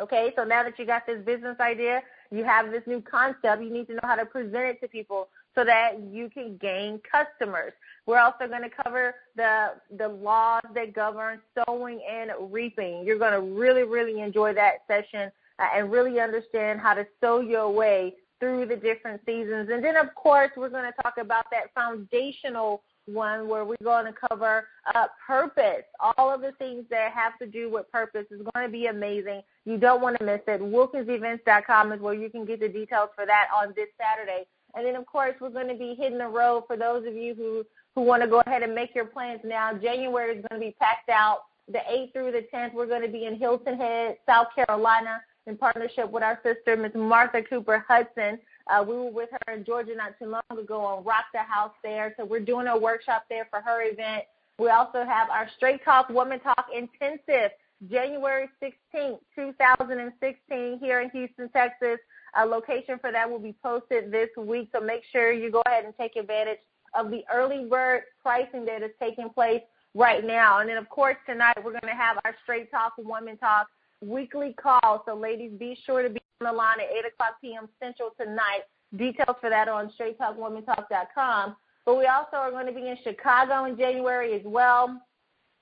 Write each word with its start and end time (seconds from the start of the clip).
Okay, 0.00 0.32
so 0.36 0.44
now 0.44 0.62
that 0.62 0.78
you 0.78 0.86
got 0.86 1.06
this 1.06 1.22
business 1.24 1.56
idea, 1.60 2.02
you 2.30 2.44
have 2.44 2.70
this 2.70 2.82
new 2.86 3.00
concept, 3.00 3.62
you 3.62 3.70
need 3.70 3.86
to 3.86 3.94
know 3.94 4.00
how 4.02 4.16
to 4.16 4.26
present 4.26 4.54
it 4.54 4.80
to 4.80 4.88
people 4.88 5.28
so 5.54 5.64
that 5.64 5.94
you 6.10 6.28
can 6.28 6.56
gain 6.58 7.00
customers. 7.10 7.72
We're 8.06 8.18
also 8.20 8.46
going 8.46 8.62
to 8.62 8.70
cover 8.70 9.14
the 9.36 9.74
the 9.96 10.08
laws 10.08 10.62
that 10.74 10.94
govern 10.94 11.40
sowing 11.66 12.00
and 12.08 12.30
reaping. 12.52 13.04
You're 13.04 13.18
going 13.18 13.32
to 13.32 13.40
really, 13.40 13.82
really 13.82 14.20
enjoy 14.20 14.54
that 14.54 14.84
session 14.86 15.30
uh, 15.58 15.66
and 15.74 15.90
really 15.90 16.20
understand 16.20 16.80
how 16.80 16.94
to 16.94 17.06
sow 17.20 17.40
your 17.40 17.70
way 17.70 18.14
through 18.40 18.66
the 18.66 18.76
different 18.76 19.20
seasons. 19.26 19.68
And 19.72 19.82
then, 19.82 19.96
of 19.96 20.14
course, 20.14 20.50
we're 20.56 20.68
going 20.68 20.90
to 20.90 21.02
talk 21.02 21.18
about 21.18 21.46
that 21.50 21.74
foundational 21.74 22.82
one 23.08 23.48
where 23.48 23.64
we're 23.64 23.76
going 23.82 24.06
to 24.06 24.12
cover 24.28 24.66
uh, 24.94 25.06
purpose. 25.26 25.84
All 26.00 26.32
of 26.32 26.40
the 26.40 26.52
things 26.52 26.84
that 26.90 27.12
have 27.12 27.38
to 27.38 27.46
do 27.46 27.70
with 27.70 27.90
purpose 27.90 28.26
is 28.30 28.40
going 28.54 28.66
to 28.66 28.72
be 28.72 28.86
amazing. 28.86 29.42
You 29.64 29.78
don't 29.78 30.00
want 30.00 30.18
to 30.18 30.24
miss 30.24 30.40
it. 30.46 30.60
WilkinsEvents.com 30.60 31.92
is 31.92 32.00
where 32.00 32.14
you 32.14 32.30
can 32.30 32.44
get 32.44 32.60
the 32.60 32.68
details 32.68 33.10
for 33.14 33.26
that 33.26 33.48
on 33.54 33.72
this 33.76 33.88
Saturday. 33.98 34.46
And 34.74 34.86
then, 34.86 34.96
of 34.96 35.06
course, 35.06 35.34
we're 35.40 35.50
going 35.50 35.68
to 35.68 35.74
be 35.74 35.94
hitting 35.94 36.18
the 36.18 36.28
road 36.28 36.64
for 36.66 36.76
those 36.76 37.06
of 37.06 37.14
you 37.14 37.34
who, 37.34 37.64
who 37.94 38.02
want 38.02 38.22
to 38.22 38.28
go 38.28 38.40
ahead 38.46 38.62
and 38.62 38.74
make 38.74 38.94
your 38.94 39.06
plans 39.06 39.40
now. 39.44 39.72
January 39.72 40.36
is 40.36 40.44
going 40.48 40.60
to 40.60 40.66
be 40.66 40.76
packed 40.78 41.08
out. 41.08 41.44
The 41.70 41.80
8th 41.90 42.12
through 42.12 42.32
the 42.32 42.46
10th, 42.52 42.72
we're 42.72 42.86
going 42.86 43.02
to 43.02 43.08
be 43.08 43.26
in 43.26 43.36
Hilton 43.36 43.76
Head, 43.76 44.16
South 44.26 44.48
Carolina, 44.54 45.20
in 45.46 45.56
partnership 45.56 46.10
with 46.10 46.22
our 46.22 46.38
sister, 46.42 46.76
Ms. 46.76 46.92
Martha 46.94 47.42
Cooper 47.42 47.84
Hudson. 47.86 48.38
Uh, 48.68 48.84
we 48.86 48.94
were 48.94 49.10
with 49.10 49.30
her 49.30 49.54
in 49.54 49.64
Georgia 49.64 49.94
not 49.96 50.18
too 50.18 50.26
long 50.26 50.58
ago 50.58 50.80
on 50.84 51.04
Rock 51.04 51.24
the 51.32 51.40
House 51.40 51.72
there. 51.82 52.14
So 52.16 52.24
we're 52.24 52.40
doing 52.40 52.66
a 52.66 52.76
workshop 52.76 53.24
there 53.28 53.46
for 53.50 53.60
her 53.60 53.82
event. 53.82 54.24
We 54.58 54.68
also 54.70 55.04
have 55.04 55.30
our 55.30 55.48
Straight 55.56 55.84
Talk 55.84 56.08
Woman 56.08 56.40
Talk 56.40 56.66
Intensive 56.74 57.52
January 57.90 58.48
16th, 58.62 59.20
2016 59.36 60.78
here 60.80 61.00
in 61.00 61.10
Houston, 61.10 61.48
Texas. 61.50 61.98
A 62.36 62.44
location 62.44 62.98
for 63.00 63.10
that 63.12 63.30
will 63.30 63.38
be 63.38 63.54
posted 63.62 64.10
this 64.10 64.28
week. 64.36 64.68
So 64.74 64.80
make 64.80 65.02
sure 65.12 65.32
you 65.32 65.50
go 65.50 65.62
ahead 65.66 65.84
and 65.84 65.94
take 65.96 66.16
advantage 66.16 66.58
of 66.94 67.10
the 67.10 67.22
early 67.32 67.64
bird 67.64 68.02
pricing 68.22 68.64
that 68.66 68.82
is 68.82 68.90
taking 69.00 69.30
place 69.30 69.62
right 69.94 70.24
now. 70.24 70.58
And 70.58 70.68
then, 70.68 70.76
of 70.76 70.88
course, 70.88 71.16
tonight 71.26 71.56
we're 71.64 71.72
going 71.72 71.80
to 71.82 71.96
have 71.96 72.18
our 72.24 72.34
Straight 72.42 72.70
Talk 72.70 72.94
Woman 72.98 73.36
Talk 73.38 73.68
weekly 74.00 74.54
call. 74.54 75.02
So, 75.06 75.14
ladies, 75.14 75.52
be 75.58 75.78
sure 75.86 76.02
to 76.02 76.10
be 76.10 76.20
the 76.40 76.52
line 76.52 76.78
at 76.80 76.86
8 77.04 77.12
o'clock 77.12 77.34
p.m. 77.40 77.68
Central 77.82 78.10
tonight. 78.18 78.62
Details 78.96 79.36
for 79.40 79.50
that 79.50 79.68
on 79.68 79.92
straighttalkwomantalk.com. 79.98 81.56
But 81.84 81.98
we 81.98 82.06
also 82.06 82.36
are 82.36 82.50
going 82.50 82.66
to 82.66 82.72
be 82.72 82.88
in 82.88 82.96
Chicago 83.02 83.64
in 83.64 83.76
January 83.76 84.34
as 84.34 84.42
well. 84.44 85.00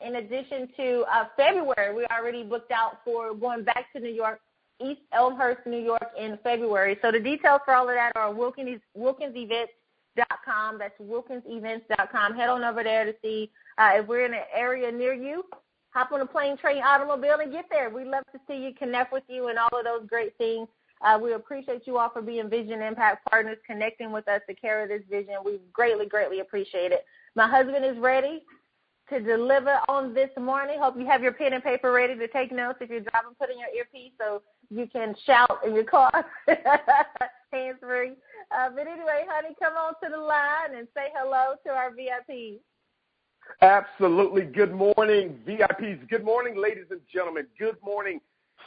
In 0.04 0.16
addition 0.16 0.68
to 0.76 1.04
uh, 1.10 1.24
February, 1.36 1.94
we 1.94 2.06
already 2.06 2.44
booked 2.44 2.70
out 2.70 2.98
for 3.04 3.34
going 3.34 3.64
back 3.64 3.86
to 3.94 4.00
New 4.00 4.10
York, 4.10 4.40
East 4.84 5.00
Elmhurst, 5.12 5.66
New 5.66 5.80
York 5.80 6.08
in 6.18 6.38
February. 6.42 6.98
So 7.00 7.10
the 7.10 7.20
details 7.20 7.60
for 7.64 7.74
all 7.74 7.88
of 7.88 7.94
that 7.94 8.12
are 8.14 8.32
Wilkins, 8.32 8.80
WilkinsEvents.com. 8.96 10.78
That's 10.78 11.00
WilkinsEvents.com. 11.00 12.34
Head 12.34 12.50
on 12.50 12.64
over 12.64 12.84
there 12.84 13.06
to 13.06 13.14
see 13.22 13.50
uh, 13.78 13.92
if 13.94 14.06
we're 14.06 14.26
in 14.26 14.34
an 14.34 14.40
area 14.54 14.92
near 14.92 15.14
you 15.14 15.44
hop 15.96 16.12
on 16.12 16.20
a 16.20 16.26
plane, 16.26 16.58
train, 16.58 16.82
automobile, 16.82 17.38
and 17.40 17.50
get 17.50 17.64
there. 17.70 17.88
We'd 17.88 18.06
love 18.06 18.24
to 18.32 18.38
see 18.46 18.56
you, 18.56 18.74
connect 18.74 19.14
with 19.14 19.22
you, 19.28 19.48
and 19.48 19.58
all 19.58 19.78
of 19.78 19.84
those 19.84 20.06
great 20.06 20.36
things. 20.36 20.68
Uh, 21.00 21.18
we 21.20 21.32
appreciate 21.32 21.86
you 21.86 21.96
all 21.96 22.10
for 22.10 22.20
being 22.20 22.50
Vision 22.50 22.82
Impact 22.82 23.26
partners, 23.30 23.56
connecting 23.66 24.12
with 24.12 24.28
us 24.28 24.42
to 24.46 24.54
carry 24.54 24.86
this 24.86 25.06
vision. 25.10 25.36
We 25.42 25.58
greatly, 25.72 26.04
greatly 26.04 26.40
appreciate 26.40 26.92
it. 26.92 27.06
My 27.34 27.48
husband 27.48 27.82
is 27.82 27.96
ready 27.96 28.42
to 29.08 29.20
deliver 29.20 29.78
on 29.88 30.12
this 30.12 30.28
morning. 30.38 30.78
Hope 30.80 30.98
you 30.98 31.06
have 31.06 31.22
your 31.22 31.32
pen 31.32 31.54
and 31.54 31.64
paper 31.64 31.90
ready 31.90 32.14
to 32.14 32.28
take 32.28 32.52
notes. 32.52 32.78
If 32.82 32.90
you're 32.90 33.00
driving, 33.00 33.34
put 33.40 33.50
in 33.50 33.58
your 33.58 33.68
earpiece 33.74 34.12
so 34.18 34.42
you 34.68 34.86
can 34.86 35.14
shout 35.24 35.60
in 35.66 35.74
your 35.74 35.84
car, 35.84 36.12
hands 36.46 37.78
free. 37.80 38.12
Uh, 38.54 38.68
but 38.68 38.86
anyway, 38.86 39.24
honey, 39.30 39.54
come 39.62 39.74
on 39.74 39.94
to 40.04 40.10
the 40.10 40.20
line 40.20 40.76
and 40.76 40.88
say 40.94 41.08
hello 41.14 41.54
to 41.64 41.70
our 41.72 41.90
VIPs. 41.92 42.58
Absolutely. 43.62 44.42
Good 44.42 44.72
morning, 44.72 45.40
VIPs. 45.46 46.08
Good 46.08 46.24
morning, 46.24 46.56
ladies 46.60 46.86
and 46.90 47.00
gentlemen. 47.12 47.46
Good 47.58 47.76
morning, 47.82 48.20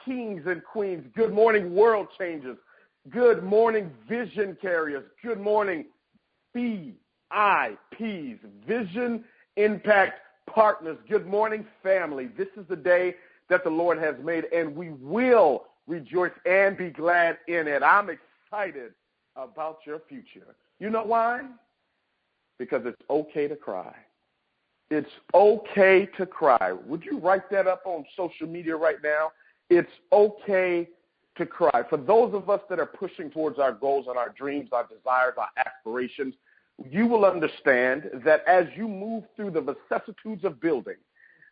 kings 0.06 0.44
and 0.48 0.64
queens. 0.64 1.06
Good 1.16 1.34
morning, 1.34 1.76
world 1.76 2.08
changers. 2.18 2.58
Good 3.10 3.44
morning, 3.44 3.92
vision 4.08 4.58
carriers. 4.62 5.06
Good 5.24 5.40
morning, 5.40 5.86
VIPs, 6.56 8.40
Vision 8.68 9.24
Impact 9.56 10.20
Partners. 10.48 10.98
Good 11.08 11.28
morning, 11.28 11.66
family. 11.84 12.28
This 12.38 12.50
is 12.58 12.66
the 12.68 12.76
day 12.76 13.16
that 13.50 13.64
the 13.64 13.70
Lord 13.70 14.00
has 14.00 14.16
made, 14.24 14.46
and 14.54 14.76
we 14.76 14.90
will 14.90 15.66
rejoice 15.88 16.32
and 16.46 16.78
be 16.78 16.90
glad 16.90 17.38
in 17.48 17.68
it. 17.68 17.84
I'm 17.84 18.10
excited 18.10 18.94
about 19.36 19.80
your 19.86 20.02
future. 20.08 20.56
You 20.80 20.90
know 20.90 21.04
why? 21.04 21.42
Because 22.58 22.82
it's 22.86 23.02
okay 23.10 23.48
to 23.48 23.56
cry. 23.56 23.96
It's 24.92 25.10
okay 25.34 26.08
to 26.18 26.26
cry. 26.26 26.74
Would 26.86 27.04
you 27.04 27.20
write 27.20 27.50
that 27.52 27.68
up 27.68 27.84
on 27.86 28.06
social 28.18 28.48
media 28.48 28.76
right 28.76 28.98
now? 29.04 29.32
It's 29.70 29.92
okay 30.12 30.90
to 31.38 31.46
cry. 31.46 31.84
For 31.90 31.98
those 31.98 32.34
of 32.34 32.50
us 32.50 32.62
that 32.70 32.80
are 32.80 32.88
pushing 32.88 33.30
towards 33.30 33.60
our 33.60 33.72
goals 33.72 34.08
and 34.08 34.18
our 34.18 34.30
dreams, 34.30 34.70
our 34.72 34.88
desires, 34.88 35.36
our 35.38 35.50
aspirations, 35.66 36.34
you 36.90 37.06
will 37.06 37.26
understand 37.26 38.10
that 38.26 38.44
as 38.48 38.66
you 38.76 38.88
move 38.88 39.26
through 39.36 39.52
the 39.52 39.62
vicissitudes 39.62 40.44
of 40.44 40.60
building, 40.60 40.96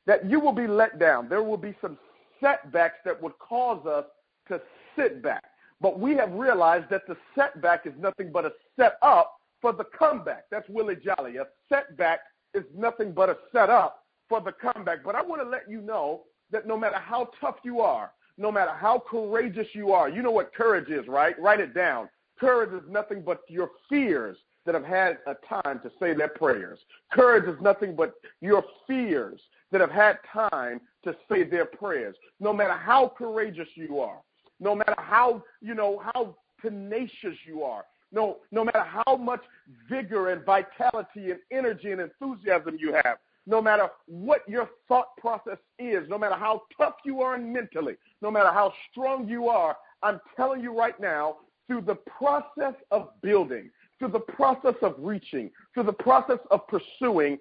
that 0.06 0.28
you 0.30 0.40
will 0.40 0.54
be 0.54 0.68
let 0.68 1.00
down. 1.00 1.30
There 1.30 1.44
will 1.44 1.58
be 1.58 1.76
some 1.82 1.98
setbacks 2.42 2.98
that 3.06 3.22
would 3.22 3.38
cause 3.40 3.86
us 3.86 4.06
to 4.48 4.62
sit 4.96 5.22
back. 5.22 5.44
But 5.80 6.00
we 6.00 6.16
have 6.16 6.32
realized 6.32 6.90
that 6.90 7.06
the 7.08 7.18
setback 7.36 7.86
is 7.86 7.94
nothing 8.00 8.32
but 8.32 8.46
a 8.46 8.52
set 8.78 8.98
up 9.02 9.36
for 9.62 9.74
the 9.74 9.86
comeback. 9.98 10.46
That's 10.50 10.68
Willie 10.70 10.96
Jolly. 10.96 11.38
A 11.38 11.46
setback 11.70 12.22
is 12.54 12.64
nothing 12.76 13.12
but 13.12 13.30
a 13.30 13.38
setup 13.52 14.04
for 14.30 14.42
the 14.42 14.52
comeback. 14.52 15.04
But 15.04 15.16
I 15.16 15.22
want 15.22 15.42
to 15.42 15.48
let 15.48 15.70
you 15.70 15.82
know 15.82 16.24
that 16.52 16.68
no 16.68 16.78
matter 16.78 16.98
how 16.98 17.30
tough 17.40 17.56
you 17.64 17.82
are, 17.82 18.12
no 18.38 18.52
matter 18.52 18.72
how 18.72 19.04
courageous 19.10 19.68
you 19.74 19.92
are, 19.92 20.10
you 20.10 20.22
know 20.22 20.32
what 20.32 20.54
courage 20.54 20.90
is, 20.90 21.08
right? 21.08 21.40
Write 21.40 21.60
it 21.60 21.74
down. 21.74 22.10
Courage 22.40 22.72
is 22.72 22.88
nothing 22.90 23.24
but 23.26 23.42
your 23.50 23.72
fears 23.90 24.38
that 24.66 24.76
have 24.76 24.84
had 24.84 25.18
a 25.28 25.36
time 25.64 25.80
to 25.82 25.90
say 26.00 26.14
their 26.14 26.28
prayers. 26.28 26.78
Courage 27.12 27.46
is 27.46 27.60
nothing 27.62 27.96
but 27.96 28.14
your 28.42 28.64
fears 28.86 29.40
that 29.72 29.82
have 29.82 29.90
had 29.90 30.18
time 30.32 30.82
to 31.04 31.16
say 31.32 31.44
their 31.44 31.66
prayers. 31.66 32.16
No 32.40 32.54
matter 32.54 32.74
how 32.74 33.14
courageous 33.18 33.70
you 33.76 34.00
are, 34.00 34.20
no 34.60 34.76
matter 34.76 34.96
how, 34.98 35.42
you 35.62 35.74
know, 35.74 36.02
how 36.14 36.36
tenacious 36.62 37.38
you 37.46 37.64
are, 37.64 37.86
no, 38.12 38.38
no 38.52 38.64
matter 38.64 38.84
how 38.84 39.16
much 39.18 39.42
vigor 39.90 40.30
and 40.30 40.46
vitality 40.46 41.32
and 41.32 41.40
energy 41.52 41.92
and 41.92 42.02
enthusiasm 42.02 42.78
you 42.80 42.94
have, 43.04 43.18
no 43.46 43.62
matter 43.62 43.88
what 44.08 44.42
your 44.48 44.70
thought 44.88 45.16
process 45.18 45.58
is, 45.80 46.08
no 46.10 46.18
matter 46.18 46.36
how 46.36 46.64
tough 46.78 46.96
you 47.06 47.22
are 47.22 47.38
mentally, 47.38 47.96
no 48.22 48.30
matter 48.30 48.52
how 48.52 48.74
strong 48.92 49.28
you 49.28 49.48
are, 49.48 49.78
I'm 50.04 50.20
telling 50.36 50.62
you 50.62 50.78
right 50.78 51.00
now, 51.00 51.38
through 51.66 51.82
the 51.82 51.96
process 51.96 52.76
of 52.92 53.10
building, 53.22 53.70
through 54.00 54.10
the 54.10 54.20
process 54.20 54.76
of 54.82 54.96
reaching, 54.98 55.50
through 55.74 55.84
the 55.84 55.94
process 55.94 56.40
of 56.52 56.62
pursuing, 56.68 57.40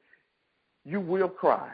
you 0.84 1.00
will 1.00 1.28
cry. 1.28 1.72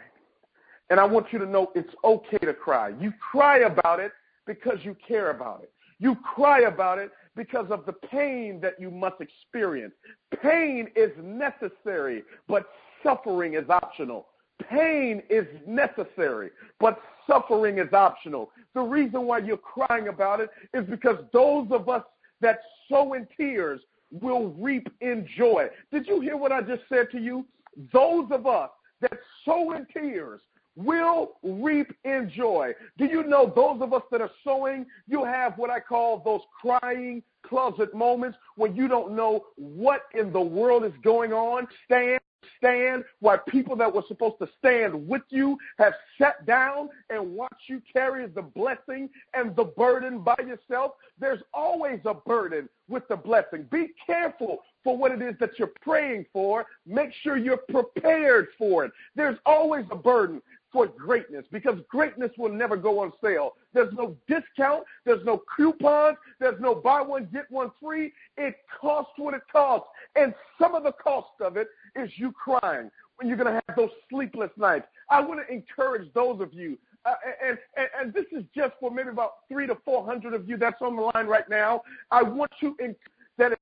And 0.90 0.98
I 0.98 1.04
want 1.04 1.32
you 1.32 1.38
to 1.38 1.46
know 1.46 1.70
it's 1.74 1.94
okay 2.04 2.38
to 2.38 2.52
cry. 2.52 2.92
You 3.00 3.12
cry 3.30 3.60
about 3.60 4.00
it 4.00 4.12
because 4.46 4.78
you 4.82 4.96
care 5.06 5.30
about 5.30 5.62
it. 5.62 5.72
You 5.98 6.16
cry 6.16 6.62
about 6.62 6.98
it 6.98 7.10
because 7.37 7.67
of 7.70 7.87
the 7.87 7.93
pain 7.93 8.61
that 8.61 8.81
you 8.81 8.90
must 8.90 9.20
experience. 9.20 9.94
Pain 10.43 10.88
is 10.94 11.11
necessary, 11.23 12.23
but 12.49 12.67
suffering 13.02 13.55
is 13.55 13.69
optional. 13.69 14.26
Pain 14.69 15.23
is 15.31 15.46
necessary, 15.67 16.50
but 16.79 17.00
suffering 17.26 17.79
is 17.79 17.93
optional. 17.93 18.50
The 18.75 18.82
reason 18.82 19.26
why 19.26 19.38
you're 19.38 19.56
crying 19.56 20.08
about 20.08 20.40
it 20.40 20.50
is 20.75 20.84
because 20.88 21.17
those 21.32 21.67
of 21.70 21.88
us 21.88 22.02
that 22.40 22.61
sow 22.88 23.14
in 23.14 23.26
tears 23.37 23.81
will 24.20 24.50
reap 24.58 24.88
in 25.00 25.26
joy. 25.37 25.69
Did 25.90 26.06
you 26.06 26.20
hear 26.20 26.37
what 26.37 26.52
I 26.52 26.61
just 26.61 26.82
said 26.88 27.11
to 27.12 27.19
you? 27.19 27.46
Those 27.93 28.26
of 28.31 28.46
us 28.46 28.70
that 29.00 29.12
sow 29.44 29.73
in 29.73 29.87
tears 29.93 30.40
will 30.76 31.32
reap 31.42 31.92
in 32.04 32.30
joy. 32.34 32.72
Do 32.98 33.04
you 33.04 33.24
know 33.24 33.52
those 33.54 33.82
of 33.82 33.92
us 33.92 34.02
that 34.10 34.20
are 34.20 34.30
sowing, 34.44 34.86
you 35.06 35.24
have 35.24 35.58
what 35.58 35.70
I 35.70 35.80
call 35.80 36.22
those 36.24 36.42
crying 36.60 37.22
closet 37.42 37.94
moments 37.94 38.38
when 38.56 38.74
you 38.74 38.88
don't 38.88 39.14
know 39.14 39.46
what 39.56 40.02
in 40.14 40.32
the 40.32 40.40
world 40.40 40.84
is 40.84 40.92
going 41.02 41.32
on. 41.32 41.66
Stand 41.84 42.20
stand 42.58 43.04
why 43.20 43.36
people 43.48 43.76
that 43.76 43.92
were 43.92 44.02
supposed 44.08 44.38
to 44.38 44.48
stand 44.58 45.06
with 45.08 45.22
you 45.30 45.56
have 45.78 45.94
sat 46.19 46.44
down 46.46 46.88
and 47.10 47.34
watched 47.34 47.69
you 47.69 47.80
carry 47.92 48.26
the 48.26 48.42
blessing 48.42 49.08
and 49.34 49.54
the 49.56 49.64
burden 49.64 50.20
by 50.20 50.36
yourself. 50.38 50.92
There's 51.19 51.42
always 51.52 52.00
a 52.04 52.14
burden 52.14 52.69
with 52.88 53.06
the 53.08 53.16
blessing. 53.16 53.66
Be 53.70 53.92
careful 54.06 54.58
for 54.84 54.96
what 54.96 55.12
it 55.12 55.22
is 55.22 55.34
that 55.40 55.58
you're 55.58 55.72
praying 55.80 56.26
for. 56.32 56.66
Make 56.86 57.12
sure 57.22 57.36
you're 57.36 57.62
prepared 57.70 58.48
for 58.58 58.84
it. 58.84 58.92
There's 59.14 59.38
always 59.46 59.84
a 59.90 59.96
burden 59.96 60.42
for 60.72 60.86
greatness 60.86 61.44
because 61.52 61.78
greatness 61.88 62.30
will 62.38 62.52
never 62.52 62.76
go 62.76 63.00
on 63.00 63.12
sale. 63.22 63.52
There's 63.74 63.92
no 63.92 64.16
discount. 64.26 64.84
There's 65.04 65.24
no 65.24 65.42
coupons. 65.54 66.16
There's 66.40 66.60
no 66.60 66.74
buy 66.74 67.02
one, 67.02 67.28
get 67.32 67.50
one 67.50 67.70
free. 67.80 68.12
It 68.36 68.56
costs 68.80 69.12
what 69.16 69.34
it 69.34 69.42
costs. 69.50 69.88
And 70.16 70.34
some 70.60 70.74
of 70.74 70.82
the 70.84 70.92
cost 70.92 71.40
of 71.40 71.56
it 71.56 71.69
is 71.94 72.10
you 72.16 72.32
crying 72.32 72.90
when 73.16 73.28
you're 73.28 73.36
going 73.36 73.54
to 73.54 73.62
have 73.66 73.76
those 73.76 73.90
sleepless 74.08 74.50
nights. 74.56 74.86
I 75.10 75.20
want 75.20 75.40
to 75.46 75.52
encourage 75.52 76.12
those 76.14 76.40
of 76.40 76.52
you. 76.54 76.78
Uh, 77.04 77.14
and, 77.44 77.58
and, 77.76 77.88
and 78.00 78.14
this 78.14 78.26
is 78.32 78.44
just 78.54 78.72
for 78.78 78.90
maybe 78.90 79.08
about 79.08 79.32
three 79.48 79.66
to 79.66 79.76
four 79.84 80.06
hundred 80.06 80.34
of 80.34 80.48
you 80.48 80.56
that's 80.56 80.80
on 80.80 80.94
the 80.96 81.02
line 81.02 81.26
right 81.26 81.48
now. 81.50 81.82
I 82.10 82.22
want 82.22 82.52
you 82.60 82.76
in, 82.78 82.94
that 83.38 83.52
it, 83.52 83.58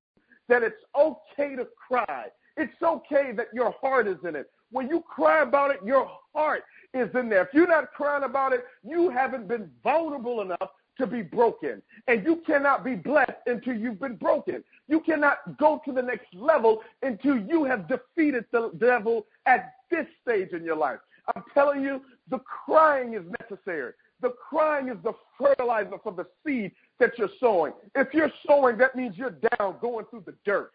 that 0.48 0.62
it's 0.62 0.82
okay 0.98 1.56
to 1.56 1.66
cry. 1.88 2.26
It's 2.56 2.82
okay 2.82 3.32
that 3.32 3.46
your 3.54 3.74
heart 3.80 4.06
is 4.06 4.18
in 4.28 4.36
it. 4.36 4.50
When 4.70 4.88
you 4.88 5.02
cry 5.08 5.42
about 5.42 5.70
it, 5.70 5.80
your 5.84 6.10
heart 6.34 6.62
is 6.94 7.08
in 7.14 7.28
there. 7.28 7.42
If 7.42 7.48
you're 7.52 7.66
not 7.66 7.92
crying 7.92 8.24
about 8.24 8.52
it, 8.52 8.64
you 8.82 9.10
haven't 9.10 9.48
been 9.48 9.70
vulnerable 9.82 10.40
enough 10.42 10.70
to 10.98 11.06
be 11.06 11.22
broken. 11.22 11.82
And 12.08 12.24
you 12.24 12.42
cannot 12.46 12.84
be 12.84 12.94
blessed 12.94 13.32
until 13.46 13.74
you've 13.74 14.00
been 14.00 14.16
broken. 14.16 14.62
You 14.88 15.00
cannot 15.00 15.56
go 15.58 15.80
to 15.84 15.92
the 15.92 16.02
next 16.02 16.34
level 16.34 16.82
until 17.02 17.36
you 17.36 17.64
have 17.64 17.88
defeated 17.88 18.44
the 18.52 18.70
devil 18.78 19.26
at 19.46 19.72
this 19.90 20.06
stage 20.22 20.50
in 20.52 20.64
your 20.64 20.76
life. 20.76 20.98
I'm 21.34 21.44
telling 21.54 21.82
you, 21.82 22.02
the 22.28 22.38
crying 22.40 23.14
is 23.14 23.22
necessary. 23.40 23.92
The 24.20 24.30
crying 24.30 24.88
is 24.88 24.98
the 25.02 25.14
fertilizer 25.38 25.98
for 26.02 26.12
the 26.12 26.26
seed 26.44 26.72
that 26.98 27.12
you're 27.16 27.30
sowing. 27.40 27.72
If 27.94 28.12
you're 28.12 28.32
sowing, 28.46 28.76
that 28.78 28.94
means 28.94 29.16
you're 29.16 29.38
down 29.58 29.76
going 29.80 30.04
through 30.10 30.24
the 30.26 30.34
dirt. 30.44 30.72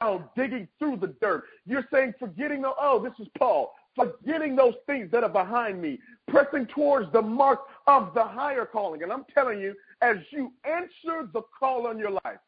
Down 0.00 0.24
digging 0.36 0.68
through 0.78 0.96
the 0.96 1.14
dirt. 1.20 1.44
You're 1.66 1.86
saying, 1.92 2.14
forgetting, 2.18 2.62
the, 2.62 2.72
oh, 2.78 3.02
this 3.02 3.14
is 3.18 3.28
Paul 3.38 3.74
forgetting 3.96 4.56
those 4.56 4.74
things 4.86 5.10
that 5.12 5.22
are 5.22 5.28
behind 5.28 5.80
me, 5.80 5.98
pressing 6.28 6.66
towards 6.66 7.12
the 7.12 7.22
mark 7.22 7.60
of 7.86 8.12
the 8.14 8.24
higher 8.24 8.64
calling. 8.64 9.02
And 9.02 9.12
I'm 9.12 9.24
telling 9.32 9.60
you, 9.60 9.74
as 10.02 10.16
you 10.30 10.52
answer 10.64 11.28
the 11.32 11.42
call 11.58 11.86
on 11.86 11.98
your 11.98 12.10
life, 12.10 12.38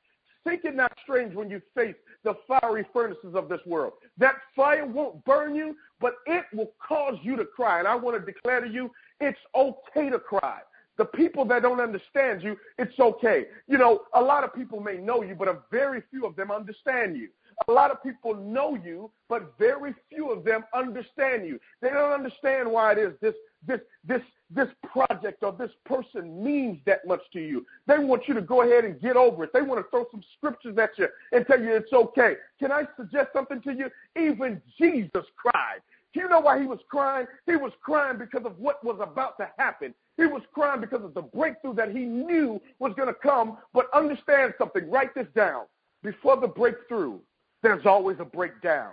think 0.45 0.65
it 0.65 0.75
not 0.75 0.93
strange 1.03 1.35
when 1.35 1.51
you 1.51 1.61
face 1.75 1.95
the 2.25 2.35
fiery 2.47 2.85
furnaces 2.93 3.35
of 3.35 3.49
this 3.49 3.61
world. 3.67 3.95
That 4.19 4.35
fire 4.55 4.87
won't 4.87 5.25
burn 5.25 5.55
you, 5.55 5.77
but 6.01 6.15
it 6.27 6.45
will 6.53 6.73
cause 6.87 7.17
you 7.23 7.37
to 7.37 7.45
cry. 7.45 7.79
And 7.79 7.89
I 7.89 7.95
want 7.95 8.19
to 8.19 8.33
declare 8.33 8.61
to 8.61 8.69
you, 8.71 8.91
it's 9.21 9.39
okay 9.55 10.11
to 10.11 10.19
cry. 10.19 10.61
The 10.99 11.05
people 11.05 11.45
that 11.47 11.63
don't 11.63 11.81
understand 11.81 12.43
you, 12.43 12.57
it's 12.79 12.99
okay. 12.99 13.47
You 13.69 13.79
know, 13.79 14.03
a 14.15 14.21
lot 14.21 14.45
of 14.45 14.55
people 14.55 14.81
may 14.81 14.97
know 14.97 15.23
you, 15.23 15.35
but 15.35 15.49
a 15.49 15.59
very 15.71 16.03
few 16.11 16.25
of 16.25 16.37
them 16.37 16.51
understand 16.51 17.17
you. 17.17 17.29
A 17.69 17.73
lot 17.73 17.91
of 17.91 18.03
people 18.03 18.35
know 18.35 18.75
you, 18.75 19.11
but 19.29 19.55
very 19.59 19.95
few 20.11 20.31
of 20.31 20.45
them 20.45 20.65
understand 20.75 21.47
you. 21.47 21.59
They 21.81 21.89
don't 21.89 22.13
understand 22.13 22.71
why 22.71 22.93
it 22.93 22.99
is 22.99 23.13
this 23.21 23.35
this 23.67 23.81
this 24.05 24.21
this 24.51 24.69
project 24.83 25.43
or 25.43 25.53
this 25.53 25.71
person 25.85 26.43
means 26.45 26.79
that 26.87 27.07
much 27.07 27.23
to 27.33 27.41
you. 27.41 27.67
They 27.87 27.99
want 27.99 28.29
you 28.29 28.35
to 28.35 28.43
go 28.43 28.63
ahead 28.63 28.85
and 28.85 29.01
get 29.01 29.17
over 29.17 29.45
it. 29.45 29.53
They 29.53 29.63
want 29.63 29.85
to 29.85 29.91
throw 29.91 30.07
some 30.11 30.23
scriptures 30.37 30.79
at 30.79 30.91
you 30.99 31.09
and 31.33 31.47
tell 31.47 31.61
you 31.61 31.75
it's 31.75 31.93
okay. 31.93 32.35
Can 32.61 32.71
I 32.71 32.85
suggest 32.97 33.31
something 33.33 33.61
to 33.63 33.73
you? 33.73 33.91
Even 34.17 34.63
Jesus 34.79 35.25
cried. 35.37 35.81
You 36.17 36.29
know 36.31 36.41
why 36.41 36.59
he 36.59 36.67
was 36.67 36.79
crying? 36.89 37.27
He 37.45 37.57
was 37.57 37.73
crying 37.83 38.17
because 38.17 38.47
of 38.47 38.59
what 38.59 38.83
was 38.83 38.97
about 39.03 39.37
to 39.37 39.51
happen. 39.59 39.95
He 40.17 40.25
was 40.25 40.41
crying 40.55 40.81
because 40.81 41.05
of 41.05 41.13
the 41.13 41.21
breakthrough 41.21 41.75
that 41.75 41.91
he 41.91 42.07
knew 42.07 42.59
was 42.79 42.95
going 42.97 43.09
to 43.09 43.15
come. 43.15 43.59
But 43.75 43.87
understand 43.93 44.55
something. 44.57 44.91
Write 44.91 45.15
this 45.15 45.27
down. 45.37 45.67
Before 46.03 46.41
the 46.41 46.49
breakthrough, 46.49 47.19
there's 47.63 47.85
always 47.85 48.17
a 48.19 48.25
breakdown. 48.25 48.93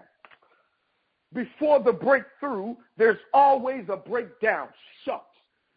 Before 1.33 1.79
the 1.79 1.93
breakthrough, 1.93 2.75
there's 2.97 3.19
always 3.33 3.85
a 3.87 3.95
breakdown. 3.95 4.67
Shucks. 5.05 5.23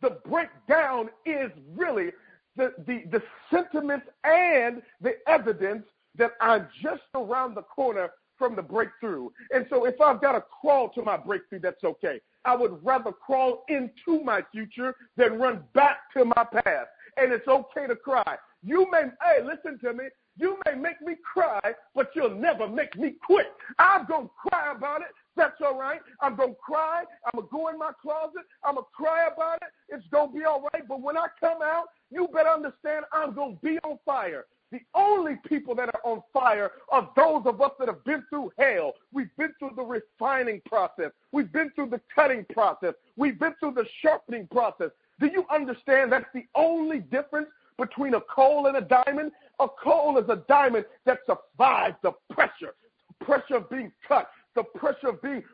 The 0.03 0.19
breakdown 0.29 1.11
is 1.25 1.51
really 1.77 2.11
the, 2.57 2.75
the, 2.87 3.05
the 3.13 3.23
sentiments 3.51 4.07
and 4.25 4.83
the 5.01 5.15
evidence 5.29 5.85
that 6.17 6.33
I'm 6.41 6.67
just 6.83 7.03
around 7.15 7.55
the 7.55 7.63
corner 7.63 8.11
from 8.39 8.57
the 8.57 8.63
breakthrough. 8.63 9.29
And 9.51 9.67
so 9.71 9.85
if 9.85 10.01
I've 10.01 10.21
got 10.21 10.33
to 10.33 10.45
crawl 10.61 10.91
to 10.91 11.03
my 11.03 11.17
breakthrough, 11.17 11.61
that's 11.61 11.83
okay. 11.85 12.21
I 12.45 12.55
would 12.55 12.79
rather 12.85 13.13
crawl 13.13 13.65
into 13.69 14.23
my 14.25 14.43
future 14.53 14.95
than 15.17 15.39
run 15.39 15.65
back 15.75 15.99
to 16.17 16.25
my 16.25 16.47
past. 16.53 16.89
And 17.17 17.33
it's 17.33 17.49
okay 17.49 17.87
to 17.87 17.97
cry. 17.97 18.37
You 18.63 18.87
may, 18.91 19.05
hey, 19.23 19.45
listen 19.45 19.79
to 19.81 19.93
me. 19.93 20.05
You 20.39 20.59
may 20.67 20.75
make 20.75 21.01
me 21.01 21.15
cry, 21.33 21.73
but 21.95 22.11
you'll 22.15 22.35
never 22.35 22.69
make 22.69 22.97
me 22.97 23.15
quit. 23.25 23.47
I'm 23.79 24.07
going 24.07 24.27
to 24.27 24.31
cry 24.51 24.73
about 24.73 25.01
it. 25.01 25.09
That's 25.35 25.57
all 25.65 25.79
right. 25.79 26.01
I'm 26.21 26.37
going 26.37 26.51
to 26.51 26.57
cry. 26.57 27.05
I'm 27.25 27.41
going 27.41 27.49
to 27.49 27.53
go 27.53 27.69
in 27.69 27.79
my 27.79 27.93
closet. 28.01 28.43
I'm 28.65 28.75
going 28.75 28.85
to 28.85 28.91
cry 28.95 29.29
about 29.33 29.59
it. 29.63 29.69
It's 29.89 30.07
going 30.09 30.33
to 30.33 30.39
be 30.39 30.45
all 30.45 30.69
right. 30.75 30.87
But 30.87 31.01
when 31.01 31.17
I 31.17 31.27
come 31.41 31.63
out, 31.63 31.87
you 32.11 32.29
better 32.33 32.51
understand 32.51 33.07
I'm 33.13 33.35
going 33.35 33.57
to 33.57 33.63
be 33.63 33.79
on 33.79 33.99
fire. 34.05 34.45
The 34.73 34.81
only 34.95 35.37
people 35.47 35.75
that 35.77 35.89
are 35.95 36.01
on 36.05 36.23
fire 36.33 36.73
are 36.91 37.09
those 37.17 37.43
of 37.47 37.61
us 37.61 37.71
that 37.79 37.89
have 37.89 38.05
been 38.05 38.25
through 38.29 38.51
hell. 38.59 38.95
We've 39.13 39.35
been 39.39 39.53
through 39.59 39.73
the 39.77 39.83
refining 39.83 40.61
process. 40.67 41.13
We've 41.31 41.53
been 41.53 41.71
through 41.75 41.91
the 41.91 42.01
cutting 42.13 42.45
process. 42.53 42.95
We've 43.17 43.39
been 43.39 43.55
through 43.61 43.75
the 43.75 43.87
sharpening 44.03 44.49
process. 44.49 44.91
Do 45.21 45.27
you 45.27 45.47
understand 45.51 46.13
that's 46.13 46.27
the 46.35 46.47
only 46.55 46.99
difference 46.99 47.49
between 47.79 48.15
a 48.15 48.21
coal 48.23 48.67
and 48.67 48.77
a 48.77 48.81
diamond? 48.81 49.33
A 49.61 49.69
coal 49.69 50.19
is 50.19 50.29
a 50.29 50.43
diamond 50.49 50.85
that 51.05 51.21
survives 51.27 51.97
the 52.03 52.13
pressure, 52.31 52.75
the 53.21 53.25
pressure 53.25 53.57
of 53.57 53.71
being 53.71 53.93
cut, 54.07 54.31
the 54.55 54.65
pressure 54.65 55.09
of 55.09 55.23
being 55.23 55.45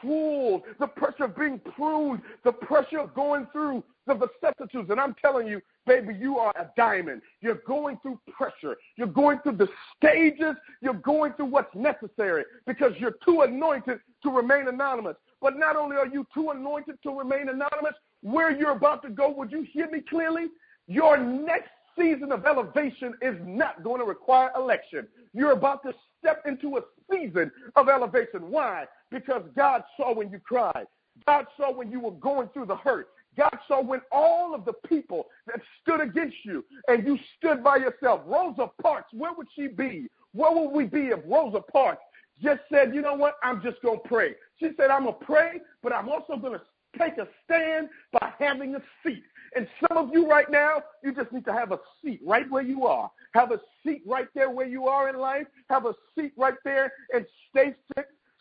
pulled, 0.00 0.62
the 0.78 0.86
pressure 0.86 1.24
of 1.24 1.36
being 1.36 1.58
pruned, 1.74 2.22
the 2.44 2.52
pressure 2.52 2.98
of 2.98 3.14
going 3.14 3.46
through 3.52 3.82
the 4.06 4.14
vicissitudes. 4.14 4.90
And 4.90 5.00
I'm 5.00 5.14
telling 5.20 5.46
you, 5.46 5.60
baby, 5.86 6.14
you 6.14 6.38
are 6.38 6.52
a 6.56 6.70
diamond. 6.76 7.22
You're 7.40 7.62
going 7.66 7.98
through 8.02 8.18
pressure. 8.30 8.76
You're 8.96 9.06
going 9.06 9.38
through 9.40 9.56
the 9.56 9.68
stages. 9.96 10.54
You're 10.80 10.94
going 10.94 11.32
through 11.34 11.46
what's 11.46 11.74
necessary 11.74 12.44
because 12.66 12.92
you're 12.98 13.16
too 13.24 13.42
anointed 13.42 14.00
to 14.22 14.30
remain 14.30 14.68
anonymous. 14.68 15.16
But 15.40 15.58
not 15.58 15.76
only 15.76 15.96
are 15.96 16.06
you 16.06 16.26
too 16.34 16.50
anointed 16.50 16.96
to 17.02 17.10
remain 17.10 17.48
anonymous, 17.48 17.94
where 18.22 18.50
you're 18.50 18.72
about 18.72 19.02
to 19.02 19.10
go, 19.10 19.30
would 19.30 19.50
you 19.50 19.62
hear 19.72 19.90
me 19.90 20.00
clearly? 20.00 20.46
Your 20.86 21.16
next 21.16 21.70
season 21.98 22.32
of 22.32 22.44
elevation 22.46 23.14
is 23.22 23.36
not 23.44 23.82
going 23.82 24.00
to 24.00 24.06
require 24.06 24.50
election. 24.56 25.06
You're 25.32 25.52
about 25.52 25.82
to 25.84 25.94
step 26.18 26.42
into 26.46 26.76
a 26.76 26.80
season 27.10 27.50
of 27.76 27.88
elevation. 27.88 28.50
Why? 28.50 28.84
Because 29.10 29.42
God 29.56 29.82
saw 29.96 30.14
when 30.14 30.30
you 30.30 30.38
cried. 30.38 30.86
God 31.26 31.46
saw 31.56 31.72
when 31.72 31.90
you 31.90 32.00
were 32.00 32.12
going 32.12 32.48
through 32.48 32.66
the 32.66 32.76
hurt. 32.76 33.08
God 33.36 33.56
saw 33.68 33.82
when 33.82 34.00
all 34.10 34.54
of 34.54 34.64
the 34.64 34.72
people 34.88 35.26
that 35.46 35.60
stood 35.80 36.00
against 36.00 36.36
you 36.44 36.64
and 36.88 37.06
you 37.06 37.18
stood 37.38 37.62
by 37.62 37.76
yourself. 37.76 38.22
Rosa 38.26 38.70
Parks, 38.82 39.12
where 39.12 39.32
would 39.32 39.46
she 39.54 39.68
be? 39.68 40.08
Where 40.32 40.52
would 40.52 40.70
we 40.70 40.84
be 40.84 41.08
if 41.08 41.20
Rosa 41.26 41.60
Parks 41.60 42.02
just 42.42 42.60
said, 42.72 42.94
you 42.94 43.02
know 43.02 43.14
what, 43.14 43.36
I'm 43.42 43.62
just 43.62 43.80
going 43.82 44.00
to 44.02 44.08
pray? 44.08 44.34
She 44.58 44.70
said, 44.76 44.90
I'm 44.90 45.04
going 45.04 45.18
to 45.18 45.24
pray, 45.24 45.60
but 45.82 45.92
I'm 45.92 46.08
also 46.08 46.36
going 46.36 46.58
to 46.58 46.62
take 46.98 47.18
a 47.18 47.28
stand 47.44 47.88
by 48.12 48.32
having 48.38 48.74
a 48.74 48.82
seat. 49.04 49.22
And 49.56 49.66
some 49.80 49.96
of 49.96 50.10
you 50.12 50.28
right 50.28 50.50
now, 50.50 50.82
you 51.02 51.12
just 51.12 51.32
need 51.32 51.44
to 51.44 51.52
have 51.52 51.72
a 51.72 51.78
seat 52.02 52.20
right 52.24 52.48
where 52.50 52.62
you 52.62 52.86
are. 52.86 53.10
Have 53.34 53.52
a 53.52 53.60
seat 53.84 54.02
right 54.06 54.28
there 54.34 54.50
where 54.50 54.66
you 54.66 54.86
are 54.86 55.08
in 55.08 55.18
life. 55.18 55.46
Have 55.68 55.86
a 55.86 55.94
seat 56.16 56.32
right 56.36 56.54
there 56.64 56.92
and 57.12 57.26
stay 57.50 57.74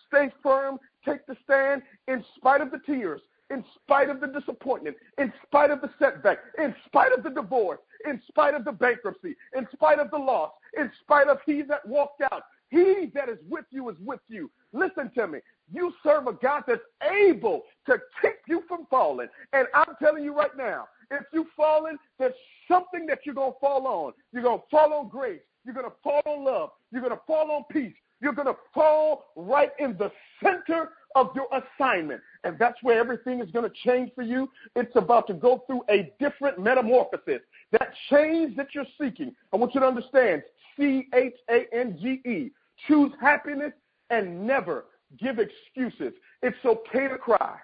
stay 0.09 0.31
firm. 0.43 0.79
Take 1.05 1.25
the 1.27 1.37
stand 1.45 1.81
in 2.07 2.23
spite 2.35 2.61
of 2.61 2.71
the 2.71 2.79
tears, 2.85 3.21
in 3.49 3.63
spite 3.75 4.09
of 4.09 4.19
the 4.19 4.27
disappointment, 4.27 4.97
in 5.17 5.31
spite 5.45 5.71
of 5.71 5.79
the 5.81 5.89
setback, 5.97 6.39
in 6.57 6.75
spite 6.85 7.13
of 7.13 7.23
the 7.23 7.29
divorce, 7.29 7.79
in 8.05 8.21
spite 8.27 8.53
of 8.53 8.65
the 8.65 8.71
bankruptcy, 8.71 9.35
in 9.55 9.67
spite 9.71 9.99
of 9.99 10.11
the 10.11 10.17
loss, 10.17 10.51
in 10.77 10.91
spite 11.01 11.27
of 11.27 11.37
he 11.45 11.61
that 11.63 11.87
walked 11.87 12.21
out. 12.21 12.43
He 12.69 13.11
that 13.15 13.29
is 13.29 13.39
with 13.49 13.65
you 13.71 13.89
is 13.89 13.95
with 14.03 14.19
you. 14.27 14.51
Listen 14.73 15.09
to 15.15 15.27
me. 15.27 15.39
You 15.71 15.93
serve 16.03 16.27
a 16.27 16.33
God 16.33 16.63
that's 16.67 16.81
able 17.01 17.63
to 17.87 17.97
keep 18.21 18.35
you 18.47 18.63
from 18.67 18.85
falling. 18.89 19.27
And 19.53 19.67
I'm 19.73 19.95
telling 20.01 20.23
you 20.23 20.35
right 20.35 20.55
now, 20.55 20.87
if 21.11 21.23
you've 21.33 21.47
fallen, 21.57 21.97
there's 22.19 22.33
something 22.67 23.05
that 23.07 23.19
you're 23.25 23.35
going 23.35 23.53
to 23.53 23.59
fall 23.59 23.87
on. 23.87 24.13
You're 24.31 24.43
going 24.43 24.59
to 24.59 24.65
fall 24.69 24.93
on 24.93 25.09
grace. 25.09 25.41
You're 25.65 25.73
going 25.73 25.89
to 25.89 25.95
fall 26.03 26.21
on 26.25 26.45
love. 26.45 26.69
You're 26.91 27.01
going 27.01 27.13
to 27.13 27.21
fall 27.25 27.51
on 27.51 27.63
peace. 27.71 27.95
You're 28.21 28.33
going 28.33 28.47
to 28.47 28.57
fall 28.73 29.25
right 29.35 29.71
in 29.79 29.97
the 29.97 30.11
center 30.43 30.91
of 31.15 31.31
your 31.35 31.47
assignment. 31.51 32.21
And 32.43 32.57
that's 32.59 32.77
where 32.83 32.99
everything 32.99 33.41
is 33.41 33.49
going 33.51 33.69
to 33.69 33.75
change 33.85 34.11
for 34.15 34.23
you. 34.23 34.49
It's 34.75 34.95
about 34.95 35.27
to 35.27 35.33
go 35.33 35.63
through 35.67 35.83
a 35.89 36.11
different 36.19 36.59
metamorphosis. 36.59 37.41
That 37.71 37.93
change 38.09 38.55
that 38.57 38.67
you're 38.73 38.85
seeking, 38.99 39.35
I 39.53 39.57
want 39.57 39.73
you 39.73 39.81
to 39.81 39.87
understand 39.87 40.43
C 40.77 41.07
H 41.13 41.33
A 41.49 41.65
N 41.73 41.97
G 42.01 42.21
E. 42.29 42.51
Choose 42.87 43.11
happiness 43.19 43.73
and 44.09 44.45
never 44.47 44.85
give 45.17 45.37
excuses. 45.39 46.13
It's 46.41 46.57
okay 46.65 47.07
to 47.07 47.17
cry. 47.17 47.57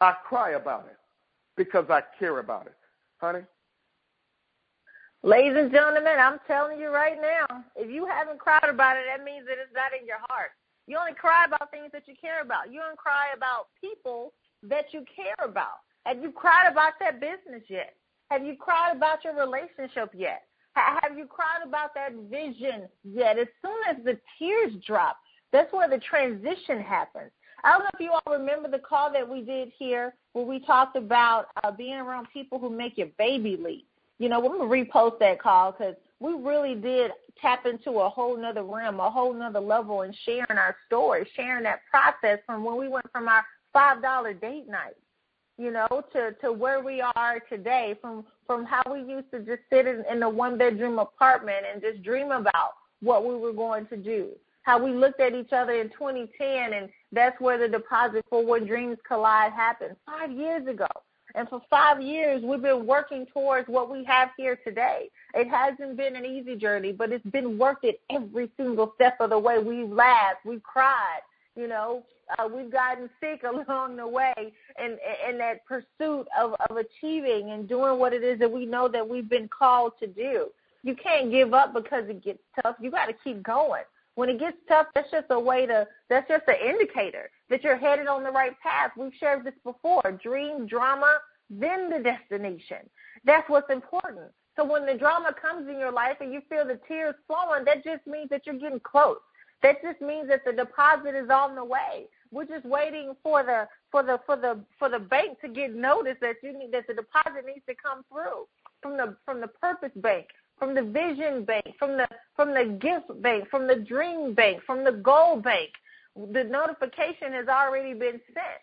I 0.00 0.14
cry 0.24 0.50
about 0.50 0.86
it 0.86 0.96
because 1.56 1.86
I 1.90 2.02
care 2.18 2.38
about 2.38 2.66
it. 2.66 2.76
Honey? 3.18 3.40
Ladies 5.22 5.52
and 5.54 5.70
gentlemen, 5.70 6.16
I'm 6.18 6.38
telling 6.46 6.80
you 6.80 6.88
right 6.88 7.18
now, 7.20 7.62
if 7.76 7.90
you 7.90 8.06
haven't 8.06 8.38
cried 8.38 8.70
about 8.70 8.96
it, 8.96 9.04
that 9.06 9.22
means 9.22 9.44
that 9.44 9.60
it's 9.60 9.74
not 9.74 9.92
in 9.92 10.06
your 10.06 10.16
heart. 10.30 10.52
You 10.86 10.96
only 10.96 11.12
cry 11.12 11.44
about 11.44 11.70
things 11.70 11.90
that 11.92 12.08
you 12.08 12.14
care 12.18 12.40
about. 12.40 12.72
You 12.72 12.80
don't 12.80 12.96
cry 12.96 13.26
about 13.36 13.68
people 13.78 14.32
that 14.62 14.86
you 14.92 15.04
care 15.14 15.36
about. 15.44 15.84
Have 16.06 16.22
you 16.22 16.32
cried 16.32 16.72
about 16.72 16.94
that 17.00 17.20
business 17.20 17.62
yet? 17.68 17.96
Have 18.30 18.46
you 18.46 18.56
cried 18.58 18.96
about 18.96 19.22
your 19.22 19.34
relationship 19.36 20.08
yet? 20.16 20.44
Have 20.72 21.18
you 21.18 21.26
cried 21.26 21.66
about 21.66 21.92
that 21.94 22.14
vision 22.30 22.88
yet? 23.04 23.38
As 23.38 23.48
soon 23.60 23.76
as 23.90 24.02
the 24.02 24.18
tears 24.38 24.72
drop, 24.86 25.18
that's 25.52 25.70
where 25.70 25.90
the 25.90 25.98
transition 25.98 26.80
happens. 26.80 27.30
I 27.62 27.72
don't 27.72 27.82
know 27.82 27.90
if 27.92 28.00
you 28.00 28.12
all 28.12 28.38
remember 28.38 28.70
the 28.70 28.78
call 28.78 29.12
that 29.12 29.28
we 29.28 29.42
did 29.42 29.70
here 29.78 30.14
where 30.32 30.46
we 30.46 30.60
talked 30.60 30.96
about 30.96 31.48
uh, 31.62 31.70
being 31.70 31.96
around 31.96 32.28
people 32.32 32.58
who 32.58 32.70
make 32.70 32.96
your 32.96 33.08
baby 33.18 33.58
leap. 33.62 33.86
You 34.20 34.28
know, 34.28 34.38
we're 34.38 34.56
going 34.56 34.86
to 34.86 34.92
repost 34.92 35.18
that 35.18 35.40
call 35.40 35.72
because 35.72 35.96
we 36.20 36.34
really 36.34 36.76
did 36.76 37.10
tap 37.40 37.66
into 37.66 37.98
a 37.98 38.08
whole 38.08 38.36
nother 38.36 38.62
realm, 38.62 39.00
a 39.00 39.10
whole 39.10 39.34
nother 39.34 39.58
level 39.58 40.02
in 40.02 40.14
sharing 40.24 40.58
our 40.58 40.76
story, 40.86 41.28
sharing 41.34 41.64
that 41.64 41.80
process 41.90 42.38
from 42.46 42.62
when 42.62 42.76
we 42.76 42.86
went 42.86 43.10
from 43.10 43.26
our 43.26 43.44
$5 43.74 44.40
date 44.40 44.68
night 44.68 44.94
you 45.60 45.70
know, 45.70 46.02
to 46.10 46.32
to 46.40 46.50
where 46.50 46.82
we 46.82 47.02
are 47.02 47.38
today, 47.50 47.94
from 48.00 48.24
from 48.46 48.64
how 48.64 48.82
we 48.90 49.00
used 49.00 49.30
to 49.30 49.40
just 49.40 49.60
sit 49.70 49.86
in, 49.86 50.02
in 50.10 50.22
a 50.22 50.28
one 50.28 50.56
bedroom 50.56 50.98
apartment 50.98 51.66
and 51.70 51.82
just 51.82 52.02
dream 52.02 52.30
about 52.30 52.72
what 53.00 53.26
we 53.26 53.36
were 53.36 53.52
going 53.52 53.86
to 53.88 53.96
do. 53.98 54.30
How 54.62 54.82
we 54.82 54.92
looked 54.92 55.20
at 55.20 55.34
each 55.34 55.52
other 55.52 55.72
in 55.74 55.90
2010, 55.90 56.72
and 56.72 56.88
that's 57.12 57.38
where 57.42 57.58
the 57.58 57.68
deposit 57.68 58.24
for 58.30 58.44
When 58.44 58.66
Dreams 58.66 58.96
Collide 59.06 59.52
happened 59.52 59.96
five 60.06 60.32
years 60.32 60.66
ago. 60.66 60.86
And 61.34 61.48
for 61.48 61.62
five 61.70 62.00
years, 62.02 62.42
we've 62.42 62.62
been 62.62 62.86
working 62.86 63.26
towards 63.32 63.68
what 63.68 63.90
we 63.90 64.04
have 64.04 64.30
here 64.36 64.58
today. 64.64 65.10
It 65.34 65.48
hasn't 65.48 65.96
been 65.96 66.16
an 66.16 66.24
easy 66.24 66.56
journey, 66.56 66.92
but 66.92 67.12
it's 67.12 67.26
been 67.26 67.58
worth 67.58 67.78
it 67.82 68.00
every 68.10 68.50
single 68.56 68.92
step 68.96 69.16
of 69.20 69.30
the 69.30 69.38
way. 69.38 69.58
We've 69.58 69.90
laughed, 69.90 70.44
we've 70.44 70.62
cried, 70.62 71.20
you 71.56 71.68
know, 71.68 72.04
uh, 72.38 72.48
we've 72.48 72.70
gotten 72.70 73.10
sick 73.20 73.42
along 73.68 73.96
the 73.96 74.06
way 74.06 74.34
in, 74.78 74.98
in 75.28 75.38
that 75.38 75.64
pursuit 75.66 76.26
of, 76.38 76.54
of 76.68 76.76
achieving 76.76 77.50
and 77.50 77.68
doing 77.68 77.98
what 77.98 78.12
it 78.12 78.22
is 78.22 78.38
that 78.38 78.50
we 78.50 78.66
know 78.66 78.88
that 78.88 79.08
we've 79.08 79.28
been 79.28 79.48
called 79.48 79.92
to 80.00 80.06
do. 80.06 80.48
You 80.82 80.96
can't 80.96 81.30
give 81.30 81.52
up 81.52 81.74
because 81.74 82.08
it 82.08 82.24
gets 82.24 82.40
tough. 82.62 82.76
You 82.80 82.90
got 82.90 83.06
to 83.06 83.14
keep 83.22 83.42
going. 83.42 83.82
When 84.14 84.28
it 84.28 84.38
gets 84.38 84.56
tough, 84.68 84.86
that's 84.94 85.10
just 85.10 85.26
a 85.30 85.40
way 85.40 85.66
to, 85.66 85.86
that's 86.08 86.28
just 86.28 86.44
an 86.48 86.56
indicator 86.66 87.30
that 87.48 87.62
you're 87.62 87.76
headed 87.76 88.06
on 88.06 88.24
the 88.24 88.30
right 88.30 88.58
path. 88.60 88.92
We've 88.96 89.12
shared 89.18 89.44
this 89.44 89.54
before. 89.64 90.18
Dream, 90.22 90.66
drama, 90.66 91.18
then 91.48 91.90
the 91.90 91.98
destination. 91.98 92.88
That's 93.24 93.48
what's 93.48 93.70
important. 93.70 94.30
So 94.56 94.64
when 94.64 94.84
the 94.84 94.94
drama 94.94 95.34
comes 95.40 95.68
in 95.68 95.78
your 95.78 95.92
life 95.92 96.16
and 96.20 96.32
you 96.32 96.42
feel 96.48 96.66
the 96.66 96.80
tears 96.86 97.14
flowing, 97.26 97.64
that 97.64 97.84
just 97.84 98.06
means 98.06 98.28
that 98.30 98.42
you're 98.46 98.58
getting 98.58 98.80
close. 98.80 99.18
That 99.62 99.82
just 99.82 100.00
means 100.00 100.28
that 100.28 100.44
the 100.44 100.52
deposit 100.52 101.14
is 101.14 101.30
on 101.30 101.54
the 101.54 101.64
way. 101.64 102.06
We're 102.30 102.46
just 102.46 102.64
waiting 102.64 103.14
for 103.22 103.42
the 103.42 103.68
for 103.90 104.02
the 104.02 104.20
for 104.24 104.36
the 104.36 104.60
for 104.78 104.88
the 104.88 104.98
bank 104.98 105.40
to 105.40 105.48
get 105.48 105.74
notice 105.74 106.16
that 106.20 106.36
you 106.42 106.56
need 106.56 106.72
that 106.72 106.86
the 106.86 106.94
deposit 106.94 107.44
needs 107.44 107.64
to 107.68 107.74
come 107.74 108.04
through 108.10 108.46
from 108.80 108.96
the 108.96 109.16
from 109.24 109.40
the 109.40 109.48
purpose 109.48 109.90
bank, 109.96 110.26
from 110.60 110.74
the 110.76 110.82
vision 110.82 111.44
bank, 111.44 111.74
from 111.78 111.96
the 111.96 112.06
from 112.36 112.50
the 112.54 112.78
gift 112.80 113.20
bank, 113.22 113.48
from 113.50 113.66
the 113.66 113.76
dream 113.76 114.34
bank, 114.34 114.62
from 114.64 114.84
the 114.84 114.92
goal 114.92 115.40
bank. 115.40 115.70
The 116.14 116.44
notification 116.44 117.32
has 117.32 117.48
already 117.48 117.94
been 117.94 118.20
sent. 118.32 118.60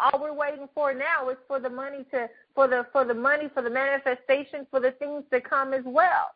All 0.00 0.20
we're 0.20 0.32
waiting 0.32 0.68
for 0.74 0.94
now 0.94 1.28
is 1.30 1.36
for 1.48 1.58
the 1.58 1.70
money 1.70 2.04
to 2.12 2.28
for 2.54 2.68
the 2.68 2.86
for 2.92 3.04
the 3.04 3.14
money 3.14 3.48
for 3.52 3.62
the 3.62 3.70
manifestation 3.70 4.66
for 4.70 4.78
the 4.78 4.92
things 4.92 5.24
to 5.32 5.40
come 5.40 5.72
as 5.72 5.82
well. 5.84 6.30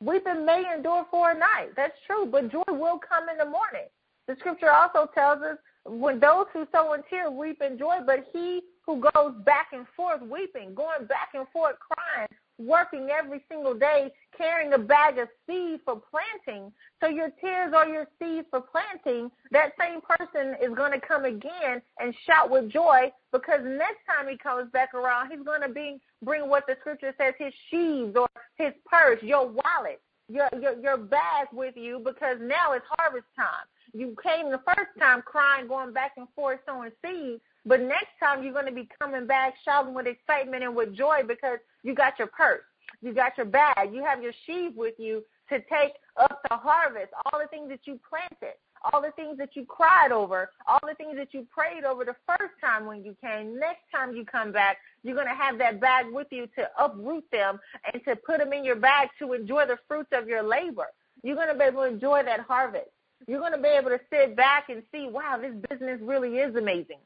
We've 0.00 0.24
Weeping 0.24 0.44
may 0.44 0.64
endure 0.74 1.06
for 1.10 1.30
a 1.30 1.38
night. 1.38 1.70
That's 1.76 1.96
true, 2.06 2.26
but 2.26 2.50
joy 2.50 2.64
will 2.68 2.98
come 2.98 3.28
in 3.28 3.38
the 3.38 3.44
morning. 3.44 3.88
The 4.26 4.36
scripture 4.40 4.70
also 4.70 5.08
tells 5.14 5.40
us 5.42 5.58
when 5.84 6.18
those 6.18 6.46
who 6.52 6.66
sow 6.72 6.94
in 6.94 7.02
tears 7.08 7.30
weep 7.32 7.62
in 7.62 7.78
joy, 7.78 7.98
but 8.04 8.26
he 8.32 8.62
who 8.84 9.00
goes 9.14 9.34
back 9.44 9.68
and 9.72 9.86
forth 9.96 10.20
weeping, 10.22 10.74
going 10.74 11.06
back 11.06 11.30
and 11.34 11.46
forth 11.48 11.76
crying, 11.78 12.28
working 12.58 13.08
every 13.10 13.44
single 13.48 13.74
day, 13.74 14.10
carrying 14.36 14.72
a 14.72 14.78
bag 14.78 15.18
of 15.18 15.28
seed 15.46 15.80
for 15.84 16.00
planting. 16.10 16.72
So 17.02 17.08
your 17.08 17.30
tears 17.40 17.72
are 17.74 17.88
your 17.88 18.06
seed 18.18 18.44
for 18.50 18.60
planting. 18.60 19.30
That 19.50 19.72
same 19.78 20.00
person 20.00 20.56
is 20.62 20.74
going 20.74 20.92
to 20.92 21.00
come 21.00 21.24
again 21.24 21.82
and 21.98 22.14
shout 22.26 22.50
with 22.50 22.70
joy 22.70 23.12
because 23.32 23.60
next 23.62 24.00
time 24.08 24.28
he 24.28 24.36
comes 24.38 24.70
back 24.72 24.94
around, 24.94 25.30
he's 25.30 25.44
going 25.44 25.62
to 25.62 25.68
be, 25.68 25.98
bring 26.22 26.48
what 26.48 26.64
the 26.66 26.76
scripture 26.80 27.14
says, 27.18 27.34
his 27.38 27.52
sheaves 27.70 28.16
or 28.16 28.28
his 28.56 28.72
purse, 28.86 29.22
your 29.22 29.46
wallet, 29.46 30.00
your, 30.28 30.48
your, 30.60 30.78
your 30.80 30.96
bag 30.96 31.48
with 31.52 31.76
you 31.76 32.00
because 32.04 32.38
now 32.40 32.72
it's 32.72 32.86
harvest 32.98 33.26
time. 33.36 33.66
You 33.92 34.16
came 34.22 34.50
the 34.50 34.60
first 34.66 34.90
time 34.98 35.22
crying, 35.22 35.68
going 35.68 35.92
back 35.92 36.12
and 36.16 36.26
forth, 36.34 36.60
sowing 36.66 36.90
seeds. 37.04 37.40
But 37.66 37.80
next 37.82 38.14
time 38.22 38.44
you're 38.44 38.52
going 38.52 38.66
to 38.66 38.72
be 38.72 38.88
coming 39.00 39.26
back 39.26 39.54
shouting 39.64 39.92
with 39.92 40.06
excitement 40.06 40.62
and 40.62 40.74
with 40.74 40.94
joy 40.94 41.22
because 41.26 41.58
you 41.82 41.94
got 41.94 42.18
your 42.18 42.28
purse, 42.28 42.62
you 43.02 43.12
got 43.12 43.36
your 43.36 43.46
bag, 43.46 43.92
you 43.92 44.04
have 44.04 44.22
your 44.22 44.32
sheaf 44.46 44.72
with 44.76 44.94
you 44.98 45.24
to 45.50 45.58
take 45.58 45.94
up 46.16 46.40
the 46.48 46.56
harvest, 46.56 47.12
all 47.24 47.40
the 47.40 47.48
things 47.48 47.68
that 47.68 47.80
you 47.84 47.98
planted, 48.08 48.54
all 48.84 49.02
the 49.02 49.10
things 49.12 49.36
that 49.38 49.50
you 49.54 49.64
cried 49.64 50.12
over, 50.12 50.50
all 50.66 50.80
the 50.86 50.94
things 50.94 51.16
that 51.16 51.34
you 51.34 51.46
prayed 51.50 51.84
over 51.84 52.04
the 52.04 52.14
first 52.26 52.54
time 52.60 52.86
when 52.86 53.04
you 53.04 53.16
came. 53.20 53.58
Next 53.58 53.82
time 53.92 54.14
you 54.14 54.24
come 54.24 54.52
back, 54.52 54.78
you're 55.02 55.14
going 55.16 55.26
to 55.26 55.34
have 55.34 55.58
that 55.58 55.80
bag 55.80 56.06
with 56.10 56.28
you 56.30 56.46
to 56.56 56.68
uproot 56.78 57.24
them 57.32 57.58
and 57.92 58.02
to 58.04 58.14
put 58.14 58.38
them 58.38 58.52
in 58.52 58.64
your 58.64 58.76
bag 58.76 59.08
to 59.18 59.32
enjoy 59.32 59.66
the 59.66 59.78
fruits 59.88 60.10
of 60.12 60.28
your 60.28 60.42
labor. 60.42 60.86
You're 61.22 61.36
going 61.36 61.48
to 61.48 61.54
be 61.54 61.64
able 61.64 61.82
to 61.82 61.88
enjoy 61.88 62.22
that 62.24 62.40
harvest. 62.40 62.90
You're 63.26 63.40
going 63.40 63.52
to 63.52 63.58
be 63.58 63.68
able 63.68 63.90
to 63.90 64.00
sit 64.10 64.36
back 64.36 64.68
and 64.68 64.82
see, 64.92 65.08
wow, 65.08 65.38
this 65.40 65.54
business 65.68 66.00
really 66.02 66.38
is 66.38 66.54
amazing. 66.54 66.98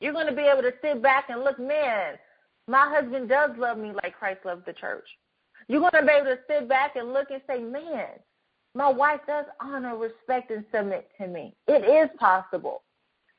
You're 0.00 0.12
going 0.12 0.26
to 0.26 0.34
be 0.34 0.42
able 0.42 0.62
to 0.62 0.72
sit 0.82 1.02
back 1.02 1.26
and 1.28 1.42
look, 1.42 1.58
man, 1.58 2.14
my 2.68 2.88
husband 2.88 3.28
does 3.28 3.50
love 3.58 3.78
me 3.78 3.92
like 3.92 4.18
Christ 4.18 4.40
loved 4.44 4.66
the 4.66 4.72
church. 4.72 5.06
You're 5.68 5.80
going 5.80 5.92
to 5.92 6.02
be 6.02 6.12
able 6.12 6.26
to 6.26 6.38
sit 6.48 6.68
back 6.68 6.96
and 6.96 7.12
look 7.12 7.30
and 7.30 7.42
say, 7.46 7.60
man, 7.60 8.08
my 8.74 8.88
wife 8.88 9.20
does 9.26 9.46
honor, 9.60 9.96
respect, 9.96 10.50
and 10.50 10.64
submit 10.72 11.08
to 11.18 11.26
me. 11.26 11.54
It 11.66 11.84
is 11.84 12.10
possible. 12.18 12.82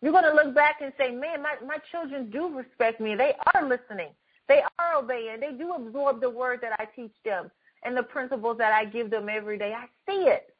You're 0.01 0.11
going 0.11 0.23
to 0.23 0.33
look 0.33 0.53
back 0.53 0.77
and 0.81 0.93
say, 0.97 1.11
man, 1.11 1.41
my, 1.41 1.55
my 1.65 1.77
children 1.91 2.29
do 2.29 2.55
respect 2.55 2.99
me. 2.99 3.15
They 3.15 3.33
are 3.53 3.67
listening. 3.67 4.09
They 4.47 4.61
are 4.79 4.95
obeying. 4.97 5.39
They 5.39 5.51
do 5.51 5.73
absorb 5.73 6.21
the 6.21 6.29
word 6.29 6.59
that 6.61 6.79
I 6.79 6.85
teach 6.95 7.13
them 7.23 7.51
and 7.83 7.95
the 7.95 8.03
principles 8.03 8.57
that 8.57 8.73
I 8.73 8.85
give 8.85 9.09
them 9.09 9.27
every 9.29 9.57
day. 9.57 9.73
I 9.73 9.85
see 10.09 10.27
it. 10.27 10.53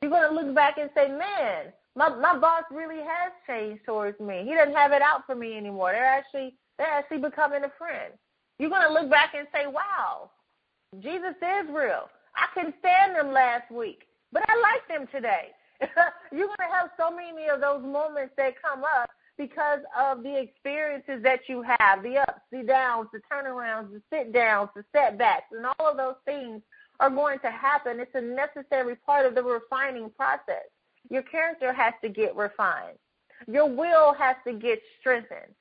You're 0.00 0.10
going 0.10 0.28
to 0.28 0.34
look 0.34 0.54
back 0.54 0.78
and 0.78 0.90
say, 0.94 1.08
man, 1.08 1.72
my, 1.98 2.08
my 2.10 2.38
boss 2.38 2.62
really 2.70 3.02
has 3.02 3.32
changed 3.44 3.84
towards 3.84 4.20
me. 4.20 4.44
He 4.46 4.54
doesn't 4.54 4.76
have 4.76 4.92
it 4.92 5.02
out 5.02 5.26
for 5.26 5.34
me 5.34 5.56
anymore. 5.56 5.90
They're 5.90 6.06
actually, 6.06 6.54
they're 6.78 6.86
actually 6.86 7.18
becoming 7.18 7.64
a 7.64 7.72
friend. 7.76 8.14
You're 8.60 8.70
to 8.70 8.92
look 8.92 9.10
back 9.10 9.34
and 9.36 9.48
say, 9.52 9.66
wow, 9.66 10.30
Jesus 11.00 11.34
is 11.42 11.68
real. 11.68 12.08
I 12.36 12.46
couldn't 12.54 12.76
stand 12.78 13.16
them 13.16 13.32
last 13.32 13.68
week, 13.72 14.04
but 14.30 14.44
I 14.48 14.54
like 14.60 14.86
them 14.86 15.08
today. 15.10 15.48
You're 16.32 16.46
to 16.46 16.68
have 16.72 16.90
so 16.96 17.10
many 17.10 17.48
of 17.48 17.60
those 17.60 17.82
moments 17.82 18.34
that 18.36 18.54
come 18.62 18.84
up 18.84 19.10
because 19.36 19.80
of 19.98 20.22
the 20.22 20.38
experiences 20.38 21.20
that 21.24 21.40
you 21.48 21.62
have 21.62 22.04
the 22.04 22.18
ups, 22.18 22.42
the 22.52 22.62
downs, 22.62 23.08
the 23.12 23.20
turnarounds, 23.32 23.90
the 23.90 24.02
sit 24.12 24.32
downs, 24.32 24.70
the 24.76 24.84
setbacks, 24.94 25.46
and 25.50 25.66
all 25.66 25.90
of 25.90 25.96
those 25.96 26.16
things 26.24 26.62
are 27.00 27.10
going 27.10 27.40
to 27.40 27.50
happen. 27.50 27.98
It's 27.98 28.14
a 28.14 28.20
necessary 28.20 28.94
part 28.94 29.26
of 29.26 29.34
the 29.34 29.42
refining 29.42 30.10
process. 30.10 30.66
Your 31.10 31.22
character 31.22 31.72
has 31.72 31.94
to 32.02 32.08
get 32.08 32.36
refined, 32.36 32.98
your 33.46 33.68
will 33.68 34.14
has 34.14 34.36
to 34.46 34.52
get 34.52 34.80
strengthened. 35.00 35.54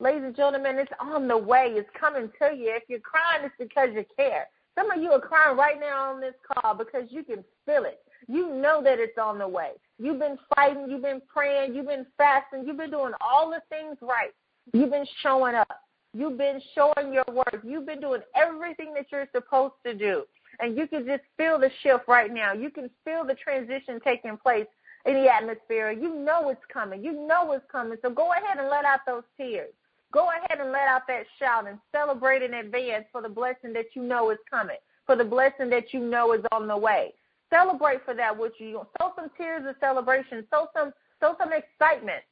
Ladies 0.00 0.24
and 0.24 0.36
gentlemen, 0.36 0.78
it's 0.78 0.92
on 1.00 1.28
the 1.28 1.38
way. 1.38 1.72
It's 1.76 1.88
coming 1.98 2.30
to 2.40 2.54
you. 2.54 2.72
If 2.74 2.82
you're 2.88 3.00
crying, 3.00 3.44
it's 3.44 3.54
because 3.58 3.90
you 3.94 4.04
care. 4.16 4.48
Some 4.76 4.90
of 4.90 5.00
you 5.00 5.12
are 5.12 5.20
crying 5.20 5.56
right 5.56 5.78
now 5.78 6.12
on 6.12 6.20
this 6.20 6.34
call 6.52 6.74
because 6.74 7.04
you 7.10 7.22
can 7.22 7.44
feel 7.64 7.84
it. 7.84 8.00
You 8.26 8.54
know 8.54 8.82
that 8.82 8.98
it's 8.98 9.18
on 9.18 9.38
the 9.38 9.46
way. 9.46 9.70
You've 9.98 10.18
been 10.18 10.36
fighting, 10.54 10.86
you've 10.88 11.02
been 11.02 11.22
praying, 11.32 11.74
you've 11.74 11.86
been 11.86 12.06
fasting, 12.18 12.64
you've 12.66 12.76
been 12.76 12.90
doing 12.90 13.12
all 13.20 13.50
the 13.50 13.62
things 13.68 13.96
right. 14.00 14.32
You've 14.72 14.90
been 14.90 15.06
showing 15.22 15.54
up. 15.54 15.80
You've 16.12 16.38
been 16.38 16.60
showing 16.74 17.12
your 17.12 17.24
work. 17.28 17.60
You've 17.64 17.86
been 17.86 18.00
doing 18.00 18.22
everything 18.34 18.94
that 18.94 19.06
you're 19.12 19.28
supposed 19.34 19.74
to 19.84 19.94
do. 19.94 20.24
And 20.60 20.76
you 20.76 20.86
can 20.86 21.04
just 21.04 21.22
feel 21.36 21.58
the 21.58 21.70
shift 21.82 22.04
right 22.08 22.32
now. 22.32 22.52
You 22.52 22.70
can 22.70 22.88
feel 23.04 23.24
the 23.24 23.34
transition 23.34 24.00
taking 24.02 24.36
place 24.36 24.66
in 25.06 25.14
the 25.14 25.32
atmosphere. 25.32 25.90
You 25.90 26.14
know 26.14 26.48
it's 26.50 26.64
coming. 26.72 27.04
You 27.04 27.12
know 27.12 27.52
it's 27.52 27.64
coming. 27.70 27.98
So 28.02 28.10
go 28.10 28.32
ahead 28.32 28.58
and 28.58 28.68
let 28.68 28.84
out 28.84 29.00
those 29.06 29.24
tears. 29.36 29.72
Go 30.12 30.28
ahead 30.30 30.60
and 30.60 30.70
let 30.70 30.86
out 30.86 31.02
that 31.08 31.24
shout 31.38 31.66
and 31.66 31.78
celebrate 31.90 32.42
in 32.42 32.54
advance 32.54 33.04
for 33.10 33.20
the 33.20 33.28
blessing 33.28 33.72
that 33.72 33.86
you 33.94 34.02
know 34.02 34.30
is 34.30 34.38
coming, 34.48 34.76
for 35.06 35.16
the 35.16 35.24
blessing 35.24 35.68
that 35.70 35.92
you 35.92 36.00
know 36.00 36.32
is 36.32 36.44
on 36.52 36.68
the 36.68 36.76
way. 36.76 37.12
Celebrate 37.50 38.04
for 38.04 38.14
that 38.14 38.36
which 38.36 38.54
you 38.58 38.86
sow 39.00 39.12
some 39.16 39.30
tears 39.36 39.64
of 39.68 39.74
celebration, 39.80 40.46
sow 40.50 40.68
some 40.76 40.92
sow 41.20 41.36
some 41.38 41.50
excitement, 41.52 42.22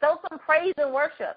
sow 0.00 0.18
some 0.28 0.38
praise 0.38 0.74
and 0.78 0.92
worship, 0.92 1.36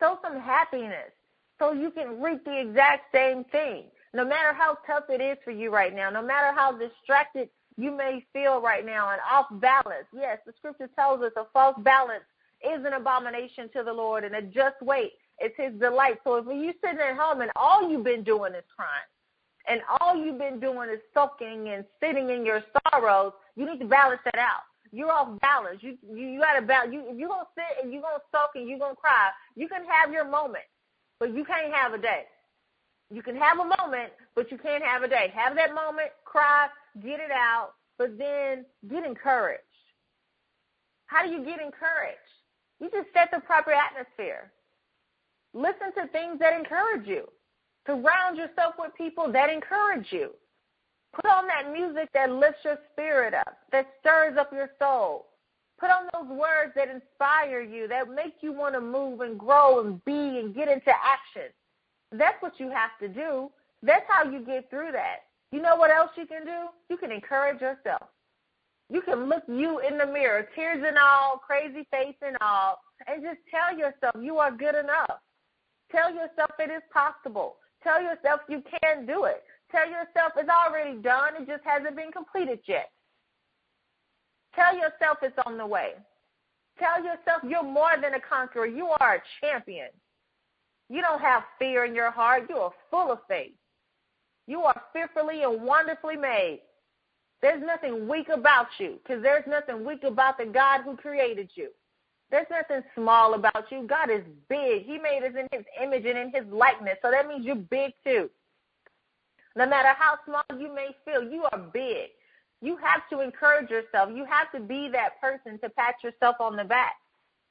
sow 0.00 0.18
some 0.22 0.40
happiness, 0.40 1.12
so 1.58 1.72
you 1.72 1.90
can 1.90 2.20
reap 2.20 2.44
the 2.44 2.60
exact 2.60 3.12
same 3.12 3.44
thing. 3.44 3.84
No 4.12 4.24
matter 4.24 4.52
how 4.52 4.78
tough 4.86 5.04
it 5.08 5.20
is 5.20 5.38
for 5.44 5.52
you 5.52 5.70
right 5.70 5.94
now, 5.94 6.10
no 6.10 6.22
matter 6.22 6.52
how 6.52 6.72
distracted 6.72 7.48
you 7.80 7.96
may 7.96 8.24
feel 8.32 8.60
right 8.60 8.84
now 8.84 9.10
and 9.10 9.20
off 9.30 9.46
balance. 9.52 10.06
Yes, 10.12 10.38
the 10.44 10.52
scripture 10.58 10.88
tells 10.94 11.22
us 11.22 11.32
a 11.36 11.44
false 11.52 11.76
balance 11.78 12.24
is 12.62 12.84
an 12.84 12.92
abomination 12.92 13.70
to 13.74 13.82
the 13.82 13.92
Lord, 13.92 14.24
and 14.24 14.34
a 14.34 14.42
just 14.42 14.80
weight 14.82 15.12
is 15.42 15.52
his 15.56 15.72
delight. 15.80 16.18
So 16.24 16.36
if 16.36 16.44
you're 16.46 16.74
sitting 16.84 17.00
at 17.00 17.16
home 17.16 17.40
and 17.40 17.50
all 17.56 17.90
you've 17.90 18.04
been 18.04 18.22
doing 18.22 18.54
is 18.54 18.64
crying, 18.76 19.08
and 19.66 19.80
all 20.00 20.16
you've 20.16 20.38
been 20.38 20.60
doing 20.60 20.90
is 20.90 21.00
soaking 21.14 21.68
and 21.68 21.84
sitting 22.00 22.30
in 22.30 22.44
your 22.44 22.62
sorrows, 22.92 23.32
you 23.56 23.64
need 23.64 23.78
to 23.80 23.86
balance 23.86 24.20
that 24.24 24.38
out. 24.38 24.62
You're 24.92 25.12
off 25.12 25.38
balance. 25.40 25.82
You 25.82 25.96
you, 26.02 26.26
you 26.26 26.40
got 26.40 26.58
to 26.58 26.62
balance. 26.62 26.92
You 26.92 27.04
you're 27.16 27.28
gonna 27.28 27.44
sit 27.54 27.82
and 27.82 27.92
you're 27.92 28.02
gonna 28.02 28.22
soak 28.32 28.50
and 28.56 28.68
you're 28.68 28.78
gonna 28.78 28.96
cry, 28.96 29.30
you 29.56 29.68
can 29.68 29.84
have 29.88 30.12
your 30.12 30.24
moment, 30.24 30.64
but 31.18 31.34
you 31.34 31.44
can't 31.44 31.72
have 31.72 31.94
a 31.94 31.98
day. 31.98 32.24
You 33.12 33.22
can 33.22 33.36
have 33.36 33.58
a 33.58 33.64
moment, 33.64 34.12
but 34.34 34.50
you 34.50 34.58
can't 34.58 34.84
have 34.84 35.02
a 35.02 35.08
day. 35.08 35.32
Have 35.34 35.56
that 35.56 35.74
moment, 35.74 36.10
cry, 36.24 36.68
get 37.02 37.20
it 37.20 37.30
out, 37.30 37.72
but 37.98 38.18
then 38.18 38.64
get 38.88 39.04
encouraged. 39.04 39.62
How 41.06 41.24
do 41.26 41.32
you 41.32 41.38
get 41.38 41.60
encouraged? 41.60 42.18
You 42.80 42.90
just 42.90 43.08
set 43.12 43.30
the 43.32 43.40
proper 43.40 43.72
atmosphere. 43.72 44.52
Listen 45.52 45.92
to 45.96 46.06
things 46.12 46.38
that 46.38 46.58
encourage 46.58 47.06
you. 47.06 47.26
Surround 47.86 48.36
yourself 48.36 48.74
with 48.78 48.94
people 48.96 49.30
that 49.32 49.50
encourage 49.50 50.06
you. 50.10 50.30
Put 51.12 51.26
on 51.26 51.46
that 51.48 51.72
music 51.72 52.08
that 52.14 52.30
lifts 52.30 52.60
your 52.64 52.78
spirit 52.92 53.34
up, 53.34 53.58
that 53.72 53.88
stirs 54.00 54.36
up 54.38 54.52
your 54.52 54.70
soul. 54.78 55.26
Put 55.78 55.90
on 55.90 56.08
those 56.12 56.38
words 56.38 56.72
that 56.76 56.88
inspire 56.88 57.62
you, 57.62 57.88
that 57.88 58.10
make 58.10 58.34
you 58.42 58.52
want 58.52 58.74
to 58.74 58.80
move 58.80 59.22
and 59.22 59.38
grow 59.38 59.80
and 59.80 60.04
be 60.04 60.38
and 60.38 60.54
get 60.54 60.68
into 60.68 60.90
action. 60.90 61.50
That's 62.12 62.40
what 62.40 62.60
you 62.60 62.70
have 62.70 62.90
to 63.00 63.08
do. 63.08 63.50
That's 63.82 64.04
how 64.08 64.30
you 64.30 64.40
get 64.44 64.68
through 64.70 64.92
that. 64.92 65.24
You 65.52 65.60
know 65.60 65.76
what 65.76 65.90
else 65.90 66.10
you 66.16 66.26
can 66.26 66.44
do? 66.44 66.68
You 66.88 66.96
can 66.96 67.10
encourage 67.10 67.60
yourself. 67.60 68.08
You 68.88 69.02
can 69.02 69.28
look 69.28 69.42
you 69.48 69.80
in 69.80 69.98
the 69.98 70.06
mirror, 70.06 70.48
tears 70.54 70.82
and 70.86 70.98
all, 70.98 71.38
crazy 71.38 71.86
face 71.90 72.16
and 72.26 72.36
all, 72.40 72.80
and 73.06 73.22
just 73.22 73.38
tell 73.50 73.76
yourself 73.76 74.16
you 74.20 74.38
are 74.38 74.50
good 74.50 74.74
enough. 74.74 75.18
Tell 75.92 76.10
yourself 76.10 76.50
it 76.58 76.70
is 76.70 76.82
possible. 76.92 77.56
Tell 77.82 78.02
yourself 78.02 78.40
you 78.48 78.62
can 78.82 79.06
do 79.06 79.24
it. 79.24 79.42
Tell 79.70 79.88
yourself 79.88 80.32
it's 80.36 80.50
already 80.50 80.98
done, 81.00 81.34
it 81.40 81.46
just 81.46 81.64
hasn't 81.64 81.96
been 81.96 82.10
completed 82.10 82.58
yet. 82.66 82.90
Tell 84.54 84.74
yourself 84.74 85.18
it's 85.22 85.38
on 85.46 85.56
the 85.56 85.66
way. 85.66 85.92
Tell 86.78 86.98
yourself 86.98 87.42
you're 87.48 87.62
more 87.62 87.92
than 88.00 88.14
a 88.14 88.20
conqueror. 88.20 88.66
You 88.66 88.88
are 89.00 89.16
a 89.16 89.22
champion. 89.40 89.88
You 90.88 91.00
don't 91.02 91.20
have 91.20 91.44
fear 91.58 91.84
in 91.84 91.94
your 91.94 92.10
heart. 92.10 92.46
You 92.48 92.56
are 92.56 92.72
full 92.90 93.12
of 93.12 93.18
faith. 93.28 93.52
You 94.50 94.62
are 94.62 94.82
fearfully 94.92 95.44
and 95.44 95.62
wonderfully 95.62 96.16
made. 96.16 96.62
There's 97.40 97.62
nothing 97.64 98.08
weak 98.08 98.28
about 98.30 98.66
you 98.80 98.98
because 99.00 99.22
there's 99.22 99.46
nothing 99.46 99.86
weak 99.86 100.02
about 100.02 100.38
the 100.38 100.46
God 100.46 100.80
who 100.82 100.96
created 100.96 101.50
you. 101.54 101.68
There's 102.32 102.48
nothing 102.50 102.82
small 102.96 103.34
about 103.34 103.70
you. 103.70 103.86
God 103.86 104.10
is 104.10 104.24
big. 104.48 104.86
He 104.86 104.98
made 104.98 105.22
us 105.22 105.34
in 105.38 105.46
his 105.56 105.64
image 105.80 106.04
and 106.04 106.18
in 106.18 106.32
his 106.34 106.52
likeness. 106.52 106.96
So 107.00 107.12
that 107.12 107.28
means 107.28 107.46
you're 107.46 107.54
big 107.54 107.92
too. 108.02 108.28
No 109.54 109.68
matter 109.68 109.90
how 109.96 110.16
small 110.26 110.42
you 110.60 110.74
may 110.74 110.96
feel, 111.04 111.22
you 111.22 111.44
are 111.52 111.58
big. 111.72 112.08
You 112.60 112.76
have 112.78 113.08
to 113.10 113.20
encourage 113.20 113.70
yourself. 113.70 114.10
You 114.12 114.24
have 114.24 114.50
to 114.50 114.58
be 114.58 114.88
that 114.88 115.20
person 115.20 115.60
to 115.60 115.70
pat 115.70 115.94
yourself 116.02 116.36
on 116.40 116.56
the 116.56 116.64
back. 116.64 116.94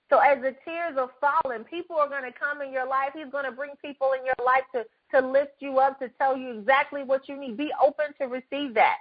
So 0.10 0.18
as 0.18 0.42
the 0.42 0.54
tears 0.66 0.98
are 0.98 1.12
falling, 1.22 1.64
people 1.64 1.96
are 1.96 2.10
going 2.10 2.24
to 2.24 2.38
come 2.38 2.62
in 2.62 2.74
your 2.74 2.88
life. 2.88 3.12
He's 3.16 3.32
going 3.32 3.46
to 3.46 3.54
bring 3.54 3.72
people 3.82 4.12
in 4.20 4.26
your 4.26 4.46
life 4.46 4.64
to, 4.76 4.84
to 5.12 5.19
lift 5.22 5.54
you 5.60 5.80
up, 5.80 6.00
to 6.00 6.10
tell 6.19 6.38
you 6.38 6.60
exactly 6.60 7.04
what 7.04 7.28
you 7.28 7.39
need. 7.39 7.58
Be 7.58 7.72
open 7.84 8.08
to 8.19 8.28
receive 8.28 8.74
that. 8.76 8.98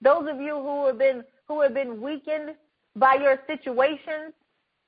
Those 0.00 0.28
of 0.28 0.40
you 0.40 0.54
who 0.54 0.86
have 0.86 0.98
been 0.98 1.24
who 1.48 1.60
have 1.62 1.74
been 1.74 2.00
weakened 2.00 2.54
by 2.96 3.14
your 3.14 3.38
situations, 3.46 4.32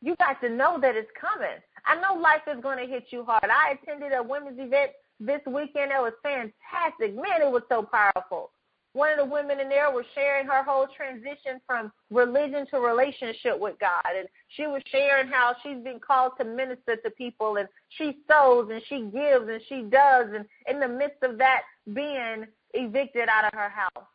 you 0.03 0.17
got 0.17 0.41
to 0.41 0.49
know 0.49 0.79
that 0.81 0.97
it's 0.97 1.11
coming. 1.19 1.57
I 1.87 1.95
know 2.01 2.21
life 2.21 2.43
is 2.47 2.61
going 2.63 2.79
to 2.79 2.87
hit 2.87 3.07
you 3.11 3.25
hard. 3.25 3.45
I 3.45 3.73
attended 3.73 4.13
a 4.13 4.23
women's 4.23 4.59
event 4.59 4.91
this 5.21 5.41
weekend. 5.47 5.93
It 5.93 6.01
was 6.01 6.13
fantastic. 6.23 7.15
Man, 7.15 7.43
it 7.43 7.51
was 7.51 7.63
so 7.69 7.83
powerful. 7.83 8.51
One 8.95 9.13
of 9.13 9.19
the 9.19 9.25
women 9.25 9.61
in 9.61 9.69
there 9.69 9.91
was 9.91 10.05
sharing 10.15 10.47
her 10.47 10.63
whole 10.63 10.89
transition 10.97 11.61
from 11.67 11.93
religion 12.11 12.67
to 12.71 12.81
relationship 12.81 13.59
with 13.59 13.79
God. 13.79 14.03
And 14.17 14.29
she 14.49 14.67
was 14.67 14.83
sharing 14.91 15.29
how 15.29 15.55
she's 15.63 15.83
been 15.85 16.01
called 16.01 16.33
to 16.39 16.45
minister 16.45 16.97
to 16.97 17.11
people 17.11 17.57
and 17.57 17.69
she 17.91 18.19
sows 18.29 18.71
and 18.73 18.83
she 18.89 19.03
gives 19.13 19.49
and 19.49 19.61
she 19.69 19.83
does. 19.83 20.27
And 20.35 20.47
in 20.69 20.81
the 20.81 20.89
midst 20.89 21.23
of 21.23 21.39
that, 21.39 21.63
being 21.93 22.47
evicted 22.75 23.29
out 23.29 23.45
of 23.45 23.59
her 23.59 23.69
house 23.69 24.07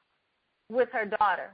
with 0.70 0.90
her 0.92 1.06
daughter. 1.06 1.52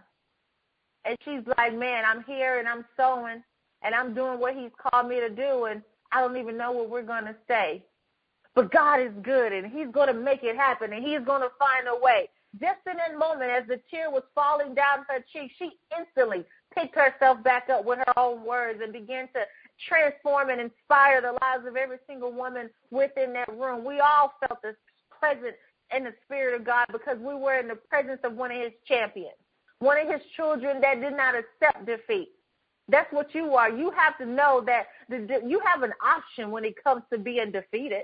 And 1.05 1.17
she's 1.23 1.41
like, 1.57 1.77
man, 1.77 2.03
I'm 2.05 2.23
here 2.23 2.59
and 2.59 2.67
I'm 2.67 2.85
sowing 2.97 3.43
and 3.81 3.95
I'm 3.95 4.13
doing 4.13 4.39
what 4.39 4.55
he's 4.55 4.71
called 4.77 5.07
me 5.07 5.19
to 5.19 5.29
do, 5.29 5.65
and 5.65 5.81
I 6.11 6.21
don't 6.21 6.37
even 6.37 6.57
know 6.57 6.71
what 6.71 6.89
we're 6.89 7.03
going 7.03 7.25
to 7.25 7.35
say. 7.47 7.83
But 8.55 8.71
God 8.71 8.99
is 8.99 9.11
good, 9.21 9.53
and 9.53 9.71
he's 9.71 9.87
going 9.91 10.07
to 10.07 10.13
make 10.13 10.43
it 10.43 10.55
happen, 10.55 10.91
and 10.93 11.03
he's 11.03 11.21
going 11.25 11.41
to 11.41 11.51
find 11.57 11.87
a 11.87 12.03
way. 12.03 12.29
Just 12.59 12.79
in 12.89 12.97
that 12.97 13.17
moment, 13.17 13.51
as 13.51 13.67
the 13.67 13.79
tear 13.91 14.09
was 14.09 14.23
falling 14.33 14.73
down 14.73 15.05
her 15.07 15.23
cheek, 15.31 15.51
she 15.59 15.71
instantly 15.97 16.43
picked 16.73 16.95
herself 16.95 17.43
back 17.43 17.69
up 17.69 17.85
with 17.85 17.99
her 17.99 18.19
own 18.19 18.43
words 18.43 18.79
and 18.81 18.91
began 18.91 19.27
to 19.33 19.41
transform 19.87 20.49
and 20.49 20.59
inspire 20.59 21.21
the 21.21 21.37
lives 21.41 21.67
of 21.67 21.75
every 21.75 21.97
single 22.07 22.31
woman 22.31 22.69
within 22.89 23.33
that 23.33 23.49
room. 23.49 23.85
We 23.85 23.99
all 23.99 24.33
felt 24.39 24.61
the 24.63 24.75
presence 25.19 25.57
in 25.95 26.03
the 26.03 26.13
Spirit 26.25 26.59
of 26.59 26.65
God 26.65 26.87
because 26.91 27.17
we 27.19 27.35
were 27.35 27.59
in 27.59 27.67
the 27.67 27.75
presence 27.75 28.19
of 28.23 28.33
one 28.33 28.51
of 28.51 28.57
His 28.57 28.73
champions, 28.87 29.37
one 29.79 29.99
of 29.99 30.07
His 30.07 30.21
children 30.35 30.81
that 30.81 31.01
did 31.01 31.15
not 31.15 31.35
accept 31.35 31.85
defeat. 31.85 32.29
That's 32.87 33.11
what 33.13 33.35
you 33.35 33.53
are. 33.53 33.69
You 33.69 33.91
have 33.91 34.17
to 34.17 34.25
know 34.25 34.63
that 34.65 34.87
the, 35.07 35.41
you 35.45 35.61
have 35.63 35.83
an 35.83 35.93
option 36.03 36.49
when 36.49 36.65
it 36.65 36.83
comes 36.83 37.03
to 37.13 37.19
being 37.19 37.51
defeated. 37.51 38.03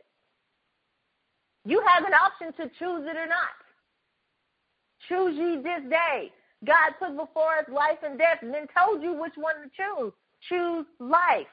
You 1.66 1.82
have 1.88 2.06
an 2.06 2.14
option 2.14 2.54
to 2.54 2.70
choose 2.78 3.08
it 3.08 3.18
or 3.18 3.26
not. 3.26 3.65
Choose 5.08 5.36
ye 5.38 5.56
this 5.58 5.90
day. 5.90 6.32
God 6.66 6.94
put 7.00 7.16
before 7.16 7.58
us 7.58 7.66
life 7.72 8.00
and 8.04 8.18
death 8.18 8.40
and 8.42 8.54
then 8.54 8.68
told 8.78 9.02
you 9.02 9.14
which 9.14 9.34
one 9.36 9.56
to 9.56 9.70
choose. 9.76 10.14
Choose 10.50 10.86
life. 11.00 11.48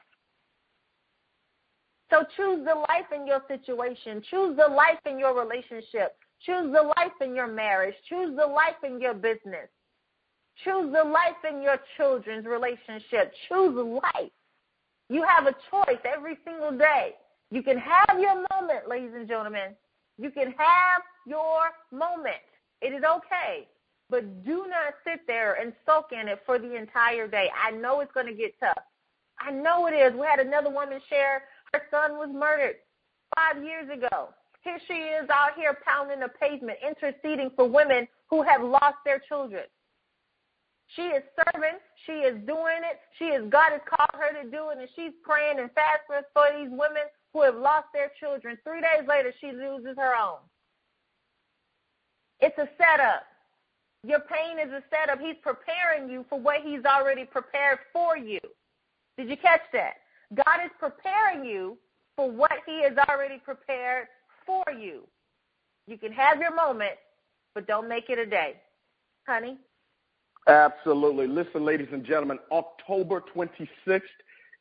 So 2.09 2.23
choose 2.37 2.65
the 2.65 2.75
life 2.75 3.11
in 3.13 3.25
your 3.25 3.41
situation. 3.47 4.21
Choose 4.29 4.57
the 4.57 4.71
life 4.73 4.99
in 5.09 5.17
your 5.17 5.39
relationship. 5.39 6.15
Choose 6.45 6.71
the 6.73 6.91
life 6.97 7.13
in 7.21 7.35
your 7.35 7.47
marriage. 7.47 7.95
Choose 8.09 8.35
the 8.35 8.45
life 8.45 8.83
in 8.83 8.99
your 8.99 9.13
business. 9.13 9.69
Choose 10.63 10.93
the 10.93 11.03
life 11.03 11.41
in 11.49 11.61
your 11.61 11.77
children's 11.97 12.45
relationship. 12.45 13.33
Choose 13.49 13.75
life. 13.75 14.31
You 15.09 15.23
have 15.23 15.47
a 15.47 15.55
choice 15.71 15.99
every 16.05 16.37
single 16.45 16.77
day. 16.77 17.15
You 17.49 17.63
can 17.63 17.77
have 17.77 18.19
your 18.19 18.35
moment, 18.51 18.87
ladies 18.87 19.11
and 19.15 19.27
gentlemen. 19.27 19.75
You 20.17 20.31
can 20.31 20.53
have 20.57 21.01
your 21.25 21.71
moment. 21.91 22.35
It 22.83 22.93
is 22.93 23.03
okay. 23.03 23.67
But 24.09 24.43
do 24.43 24.67
not 24.69 24.93
sit 25.03 25.25
there 25.25 25.53
and 25.53 25.73
soak 25.85 26.11
in 26.11 26.27
it 26.27 26.41
for 26.45 26.59
the 26.59 26.75
entire 26.75 27.27
day. 27.27 27.49
I 27.55 27.71
know 27.71 28.01
it's 28.01 28.11
going 28.11 28.27
to 28.27 28.33
get 28.33 28.53
tough. 28.59 28.83
I 29.39 29.51
know 29.51 29.87
it 29.87 29.93
is. 29.93 30.13
We 30.13 30.27
had 30.27 30.39
another 30.39 30.69
woman 30.69 30.99
share 31.09 31.43
her 31.73 31.81
son 31.89 32.17
was 32.17 32.29
murdered 32.31 32.75
five 33.35 33.63
years 33.63 33.89
ago. 33.89 34.29
Here 34.61 34.77
she 34.87 34.93
is 34.93 35.27
out 35.29 35.55
here 35.57 35.77
pounding 35.85 36.19
the 36.19 36.29
pavement, 36.39 36.77
interceding 36.85 37.49
for 37.55 37.67
women 37.67 38.07
who 38.29 38.43
have 38.43 38.61
lost 38.61 38.97
their 39.03 39.19
children. 39.27 39.63
She 40.95 41.01
is 41.01 41.23
serving. 41.35 41.79
She 42.05 42.11
is 42.11 42.35
doing 42.45 42.85
it. 42.85 42.99
She 43.17 43.25
is 43.25 43.49
God 43.49 43.71
has 43.71 43.81
called 43.89 44.13
her 44.13 44.43
to 44.43 44.49
do 44.49 44.69
it, 44.69 44.77
and 44.77 44.87
she's 44.95 45.11
praying 45.23 45.59
and 45.59 45.71
fasting 45.73 46.23
for 46.33 46.45
these 46.55 46.69
women 46.69 47.09
who 47.33 47.41
have 47.41 47.55
lost 47.55 47.87
their 47.93 48.11
children. 48.19 48.57
Three 48.63 48.81
days 48.81 49.07
later, 49.07 49.33
she 49.41 49.51
loses 49.51 49.97
her 49.97 50.13
own. 50.15 50.37
It's 52.43 52.57
a 52.57 52.67
setup. 52.77 53.23
Your 54.05 54.19
pain 54.19 54.59
is 54.59 54.69
a 54.73 54.83
setup. 54.89 55.21
He's 55.21 55.37
preparing 55.41 56.09
you 56.11 56.25
for 56.29 56.37
what 56.37 56.59
he's 56.61 56.83
already 56.83 57.23
prepared 57.23 57.79
for 57.93 58.17
you. 58.17 58.39
Did 59.17 59.29
you 59.29 59.37
catch 59.37 59.61
that? 59.71 59.93
God 60.35 60.65
is 60.65 60.71
preparing 60.77 61.45
you 61.45 61.77
for 62.17 62.29
what 62.29 62.51
he 62.65 62.83
has 62.83 62.97
already 63.07 63.37
prepared 63.37 64.07
for 64.45 64.65
you. 64.77 65.07
You 65.87 65.97
can 65.97 66.11
have 66.11 66.39
your 66.39 66.53
moment, 66.53 66.97
but 67.55 67.65
don't 67.65 67.87
make 67.87 68.09
it 68.09 68.19
a 68.19 68.25
day. 68.25 68.55
Honey? 69.25 69.55
Absolutely. 70.45 71.27
Listen, 71.27 71.63
ladies 71.63 71.87
and 71.93 72.03
gentlemen, 72.03 72.39
October 72.51 73.23
26th 73.33 74.01